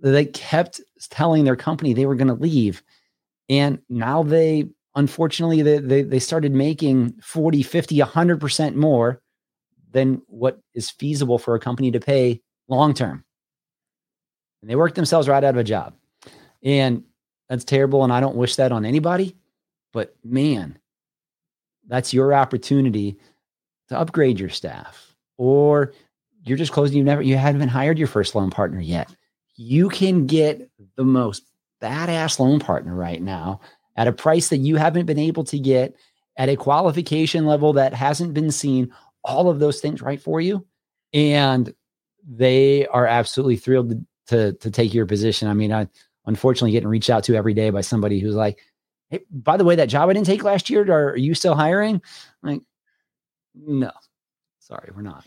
They 0.00 0.26
kept 0.26 0.80
telling 1.10 1.44
their 1.44 1.56
company 1.56 1.92
they 1.92 2.06
were 2.06 2.14
going 2.14 2.28
to 2.28 2.34
leave. 2.34 2.82
And 3.48 3.80
now 3.88 4.22
they, 4.22 4.66
unfortunately, 4.94 5.62
they, 5.62 5.78
they, 5.78 6.02
they 6.02 6.18
started 6.18 6.52
making 6.52 7.14
40, 7.22 7.62
50, 7.62 7.98
100% 7.98 8.74
more 8.74 9.20
than 9.90 10.22
what 10.26 10.60
is 10.74 10.90
feasible 10.90 11.38
for 11.38 11.54
a 11.54 11.60
company 11.60 11.90
to 11.90 12.00
pay 12.00 12.42
long 12.68 12.94
term. 12.94 13.24
And 14.60 14.70
they 14.70 14.76
worked 14.76 14.96
themselves 14.96 15.28
right 15.28 15.42
out 15.42 15.54
of 15.54 15.56
a 15.56 15.64
job. 15.64 15.94
And 16.62 17.04
that's 17.48 17.64
terrible. 17.64 18.04
And 18.04 18.12
I 18.12 18.20
don't 18.20 18.36
wish 18.36 18.56
that 18.56 18.72
on 18.72 18.84
anybody. 18.84 19.36
But 19.92 20.14
man, 20.22 20.78
that's 21.86 22.12
your 22.12 22.34
opportunity 22.34 23.16
to 23.88 23.98
upgrade 23.98 24.38
your 24.38 24.50
staff. 24.50 25.14
Or 25.38 25.92
you're 26.44 26.58
just 26.58 26.72
closing, 26.72 26.98
you 26.98 27.04
never, 27.04 27.22
you 27.22 27.36
haven't 27.36 27.68
hired 27.68 27.98
your 27.98 28.08
first 28.08 28.34
loan 28.34 28.50
partner 28.50 28.80
yet. 28.80 29.14
You 29.58 29.88
can 29.88 30.26
get 30.26 30.70
the 30.96 31.04
most 31.04 31.42
badass 31.82 32.38
loan 32.38 32.60
partner 32.60 32.94
right 32.94 33.20
now 33.20 33.60
at 33.96 34.06
a 34.06 34.12
price 34.12 34.48
that 34.50 34.58
you 34.58 34.76
haven't 34.76 35.06
been 35.06 35.18
able 35.18 35.42
to 35.44 35.58
get 35.58 35.96
at 36.36 36.48
a 36.48 36.54
qualification 36.54 37.44
level 37.44 37.72
that 37.72 37.92
hasn't 37.92 38.32
been 38.32 38.52
seen 38.52 38.92
all 39.24 39.50
of 39.50 39.58
those 39.58 39.80
things 39.80 40.00
right 40.00 40.22
for 40.22 40.40
you. 40.40 40.64
And 41.12 41.74
they 42.24 42.86
are 42.86 43.06
absolutely 43.06 43.56
thrilled 43.56 43.90
to, 43.90 44.04
to, 44.28 44.52
to 44.58 44.70
take 44.70 44.94
your 44.94 45.06
position. 45.06 45.48
I 45.48 45.54
mean, 45.54 45.72
I 45.72 45.88
unfortunately 46.24 46.70
getting 46.70 46.88
reached 46.88 47.10
out 47.10 47.24
to 47.24 47.34
every 47.34 47.54
day 47.54 47.70
by 47.70 47.80
somebody 47.80 48.20
who's 48.20 48.36
like, 48.36 48.60
Hey, 49.10 49.24
by 49.30 49.56
the 49.56 49.64
way, 49.64 49.74
that 49.74 49.88
job 49.88 50.08
I 50.08 50.12
didn't 50.12 50.26
take 50.26 50.44
last 50.44 50.70
year, 50.70 50.82
are, 50.82 51.10
are 51.10 51.16
you 51.16 51.34
still 51.34 51.54
hiring? 51.54 52.00
I'm 52.42 52.50
like, 52.50 52.60
no, 53.54 53.90
sorry, 54.60 54.90
we're 54.94 55.02
not. 55.02 55.24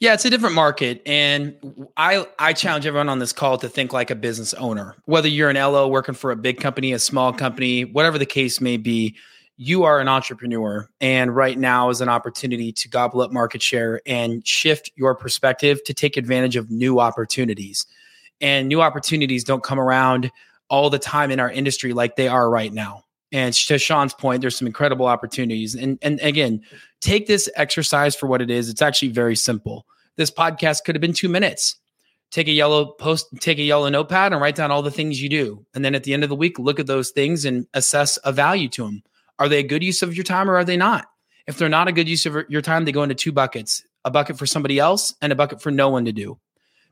Yeah, 0.00 0.14
it's 0.14 0.24
a 0.24 0.30
different 0.30 0.54
market. 0.54 1.02
And 1.04 1.54
I 1.98 2.26
I 2.38 2.54
challenge 2.54 2.86
everyone 2.86 3.10
on 3.10 3.18
this 3.18 3.34
call 3.34 3.58
to 3.58 3.68
think 3.68 3.92
like 3.92 4.10
a 4.10 4.14
business 4.14 4.54
owner. 4.54 4.96
Whether 5.04 5.28
you're 5.28 5.50
an 5.50 5.56
LO 5.56 5.88
working 5.88 6.14
for 6.14 6.30
a 6.30 6.36
big 6.36 6.58
company, 6.58 6.92
a 6.92 6.98
small 6.98 7.34
company, 7.34 7.84
whatever 7.84 8.18
the 8.18 8.26
case 8.26 8.62
may 8.62 8.78
be, 8.78 9.14
you 9.58 9.84
are 9.84 10.00
an 10.00 10.08
entrepreneur 10.08 10.88
and 11.02 11.36
right 11.36 11.58
now 11.58 11.90
is 11.90 12.00
an 12.00 12.08
opportunity 12.08 12.72
to 12.72 12.88
gobble 12.88 13.20
up 13.20 13.30
market 13.30 13.60
share 13.60 14.00
and 14.06 14.46
shift 14.46 14.90
your 14.96 15.14
perspective 15.14 15.84
to 15.84 15.92
take 15.92 16.16
advantage 16.16 16.56
of 16.56 16.70
new 16.70 16.98
opportunities 16.98 17.86
and 18.40 18.68
new 18.68 18.80
opportunities 18.80 19.44
don't 19.44 19.62
come 19.62 19.78
around 19.78 20.32
all 20.70 20.88
the 20.88 20.98
time 20.98 21.30
in 21.30 21.38
our 21.38 21.50
industry 21.50 21.92
like 21.92 22.16
they 22.16 22.26
are 22.26 22.48
right 22.48 22.72
now 22.72 23.04
and 23.32 23.54
to 23.54 23.78
sean's 23.78 24.14
point 24.14 24.40
there's 24.40 24.56
some 24.56 24.66
incredible 24.66 25.06
opportunities 25.06 25.74
and 25.74 25.98
and 26.02 26.20
again 26.20 26.60
take 27.00 27.26
this 27.26 27.48
exercise 27.56 28.14
for 28.14 28.26
what 28.26 28.42
it 28.42 28.50
is 28.50 28.68
it's 28.68 28.82
actually 28.82 29.08
very 29.08 29.36
simple 29.36 29.86
this 30.16 30.30
podcast 30.30 30.84
could 30.84 30.94
have 30.94 31.00
been 31.00 31.12
two 31.12 31.28
minutes 31.28 31.76
take 32.30 32.48
a 32.48 32.52
yellow 32.52 32.86
post 32.86 33.26
take 33.40 33.58
a 33.58 33.62
yellow 33.62 33.88
notepad 33.88 34.32
and 34.32 34.40
write 34.40 34.56
down 34.56 34.70
all 34.70 34.82
the 34.82 34.90
things 34.90 35.22
you 35.22 35.28
do 35.28 35.64
and 35.74 35.84
then 35.84 35.94
at 35.94 36.04
the 36.04 36.14
end 36.14 36.22
of 36.22 36.28
the 36.28 36.36
week 36.36 36.58
look 36.58 36.80
at 36.80 36.86
those 36.86 37.10
things 37.10 37.44
and 37.44 37.66
assess 37.74 38.16
a 38.24 38.32
value 38.32 38.68
to 38.68 38.84
them 38.84 39.02
are 39.40 39.48
they 39.48 39.58
a 39.58 39.64
good 39.64 39.82
use 39.82 40.02
of 40.02 40.14
your 40.14 40.22
time 40.22 40.48
or 40.48 40.56
are 40.56 40.64
they 40.64 40.76
not? 40.76 41.06
If 41.46 41.56
they're 41.56 41.70
not 41.70 41.88
a 41.88 41.92
good 41.92 42.08
use 42.08 42.26
of 42.26 42.36
your 42.48 42.60
time, 42.60 42.84
they 42.84 42.92
go 42.92 43.02
into 43.02 43.14
two 43.16 43.32
buckets 43.32 43.82
a 44.04 44.10
bucket 44.10 44.38
for 44.38 44.46
somebody 44.46 44.78
else 44.78 45.14
and 45.20 45.30
a 45.30 45.36
bucket 45.36 45.60
for 45.60 45.70
no 45.70 45.88
one 45.88 46.04
to 46.06 46.12
do. 46.12 46.38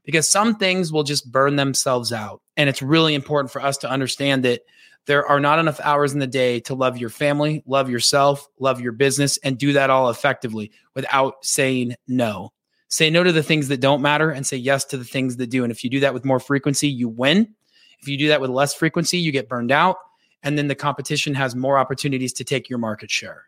Because 0.05 0.29
some 0.29 0.57
things 0.57 0.93
will 0.93 1.05
just 1.05 1.31
burn 1.31 1.57
themselves 1.57 2.13
out. 2.13 2.43
And 2.57 2.69
it's 2.69 2.83
really 2.83 3.15
important 3.15 3.51
for 3.51 3.63
us 3.63 3.79
to 3.79 3.91
understand 3.91 4.45
that 4.45 4.63
there 5.09 5.27
are 5.27 5.41
not 5.41 5.59
enough 5.59 5.81
hours 5.81 6.13
in 6.13 6.19
the 6.19 6.27
day 6.27 6.61
to 6.61 6.75
love 6.75 6.99
your 6.99 7.09
family, 7.09 7.63
love 7.67 7.89
yourself, 7.89 8.47
love 8.61 8.81
your 8.81 8.93
business, 8.93 9.39
and 9.39 9.57
do 9.57 9.73
that 9.73 9.89
all 9.89 10.11
effectively 10.11 10.71
without 10.95 11.45
saying 11.45 11.95
no. 12.07 12.53
Say 12.89 13.09
no 13.09 13.25
to 13.25 13.33
the 13.33 13.43
things 13.43 13.69
that 13.69 13.81
don't 13.81 14.03
matter 14.03 14.31
and 14.31 14.47
say 14.47 14.59
yes 14.59 14.85
to 14.87 14.99
the 14.99 15.05
things 15.05 15.39
that 15.39 15.49
do. 15.49 15.65
And 15.65 15.73
if 15.73 15.83
you 15.83 15.89
do 15.89 16.01
that 16.01 16.13
with 16.13 16.27
more 16.27 16.39
frequency, 16.39 16.89
you 16.89 17.09
win. 17.09 17.55
If 18.01 18.09
you 18.09 18.19
do 18.19 18.29
that 18.29 18.41
with 18.43 18.51
less 18.51 18.75
frequency, 18.75 19.17
you 19.17 19.33
get 19.33 19.49
burned 19.49 19.73
out 19.73 19.97
and 20.43 20.59
then 20.59 20.69
the 20.69 20.75
competition 20.75 21.35
has 21.35 21.57
more 21.57 21.79
opportunities 21.79 22.35
to 22.35 22.45
take 22.45 22.69
your 22.69 22.79
market 22.79 23.11
share. 23.11 23.45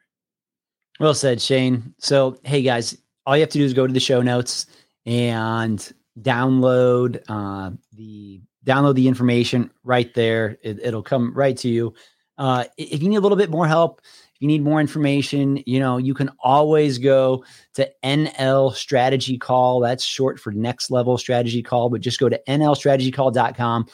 Well 0.99 1.15
said, 1.15 1.43
Shane. 1.43 1.95
So, 1.99 2.39
hey 2.43 2.63
guys, 2.63 2.97
all 3.27 3.37
you 3.37 3.43
have 3.43 3.51
to 3.51 3.59
do 3.59 3.65
is 3.65 3.75
go 3.75 3.87
to 3.87 3.93
the 3.93 4.01
show 4.01 4.23
notes 4.23 4.67
and 5.05 5.93
download 6.19 7.23
uh, 7.29 7.71
the 7.93 8.41
download 8.65 8.95
the 8.95 9.09
information 9.09 9.71
right 9.85 10.13
there. 10.15 10.59
It, 10.63 10.93
will 10.93 11.03
come 11.03 11.33
right 11.35 11.57
to 11.59 11.69
you. 11.69 11.95
Uh, 12.39 12.65
if 12.77 13.03
you 13.03 13.09
need 13.09 13.17
a 13.17 13.21
little 13.21 13.37
bit 13.37 13.51
more 13.51 13.67
help, 13.67 14.01
if 14.05 14.41
you 14.41 14.49
need 14.49 14.63
more 14.63 14.81
information, 14.81 15.63
you 15.67 15.79
know, 15.79 15.99
you 15.99 16.15
can 16.15 16.31
always 16.43 16.99
go 16.99 17.45
to 17.75 17.91
NL 18.03 18.75
Strategy 18.75 19.37
Call. 19.37 19.81
That's 19.81 20.05
short 20.05 20.41
for 20.41 20.51
Next 20.53 20.91
Level 20.91 21.19
Strategy 21.19 21.63
Call, 21.63 21.91
but 21.91 22.01
just 22.01 22.19
go 22.19 22.29
to 22.29 22.41
nlstrategycall.com 22.49 23.87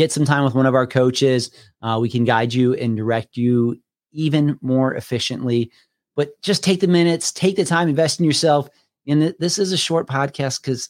get 0.00 0.10
some 0.10 0.24
time 0.24 0.44
with 0.44 0.54
one 0.54 0.64
of 0.64 0.74
our 0.74 0.86
coaches. 0.86 1.50
Uh, 1.82 1.98
we 2.00 2.08
can 2.08 2.24
guide 2.24 2.54
you 2.54 2.74
and 2.74 2.96
direct 2.96 3.36
you 3.36 3.76
even 4.12 4.58
more 4.62 4.94
efficiently. 4.94 5.70
But 6.16 6.40
just 6.42 6.64
take 6.64 6.80
the 6.80 6.88
minutes, 6.88 7.32
take 7.32 7.56
the 7.56 7.66
time, 7.66 7.88
invest 7.88 8.18
in 8.18 8.26
yourself. 8.26 8.68
And 9.06 9.20
th- 9.20 9.36
this 9.38 9.58
is 9.58 9.72
a 9.72 9.76
short 9.76 10.08
podcast 10.08 10.62
because 10.62 10.88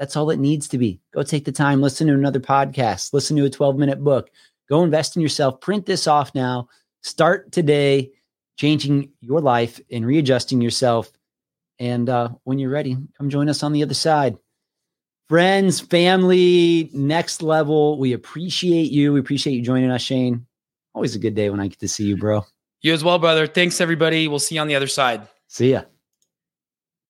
that's 0.00 0.16
all 0.16 0.30
it 0.30 0.40
needs 0.40 0.66
to 0.68 0.78
be. 0.78 0.98
Go 1.12 1.22
take 1.22 1.44
the 1.44 1.52
time, 1.52 1.82
listen 1.82 2.06
to 2.06 2.14
another 2.14 2.40
podcast, 2.40 3.12
listen 3.12 3.36
to 3.36 3.44
a 3.44 3.50
12 3.50 3.76
minute 3.76 4.02
book, 4.02 4.30
go 4.68 4.82
invest 4.82 5.14
in 5.14 5.22
yourself, 5.22 5.60
print 5.60 5.84
this 5.84 6.06
off 6.06 6.34
now, 6.34 6.68
start 7.02 7.52
today, 7.52 8.10
changing 8.56 9.10
your 9.20 9.40
life 9.40 9.78
and 9.92 10.06
readjusting 10.06 10.62
yourself. 10.62 11.12
And 11.78 12.08
uh, 12.08 12.30
when 12.44 12.58
you're 12.58 12.70
ready, 12.70 12.96
come 13.18 13.28
join 13.28 13.50
us 13.50 13.62
on 13.62 13.72
the 13.72 13.82
other 13.82 13.94
side 13.94 14.38
friends, 15.28 15.78
family, 15.78 16.90
next 16.92 17.40
level. 17.40 18.00
We 18.00 18.14
appreciate 18.14 18.90
you. 18.90 19.12
We 19.12 19.20
appreciate 19.20 19.52
you 19.52 19.62
joining 19.62 19.88
us, 19.90 20.02
Shane. 20.02 20.44
Always 20.92 21.14
a 21.14 21.20
good 21.20 21.36
day 21.36 21.50
when 21.50 21.60
I 21.60 21.68
get 21.68 21.78
to 21.78 21.88
see 21.88 22.04
you, 22.04 22.16
bro. 22.16 22.44
You 22.82 22.92
as 22.92 23.04
well, 23.04 23.20
brother. 23.20 23.46
Thanks, 23.46 23.80
everybody. 23.80 24.26
We'll 24.26 24.40
see 24.40 24.56
you 24.56 24.60
on 24.60 24.66
the 24.66 24.74
other 24.74 24.88
side. 24.88 25.28
See 25.46 25.70
ya. 25.70 25.82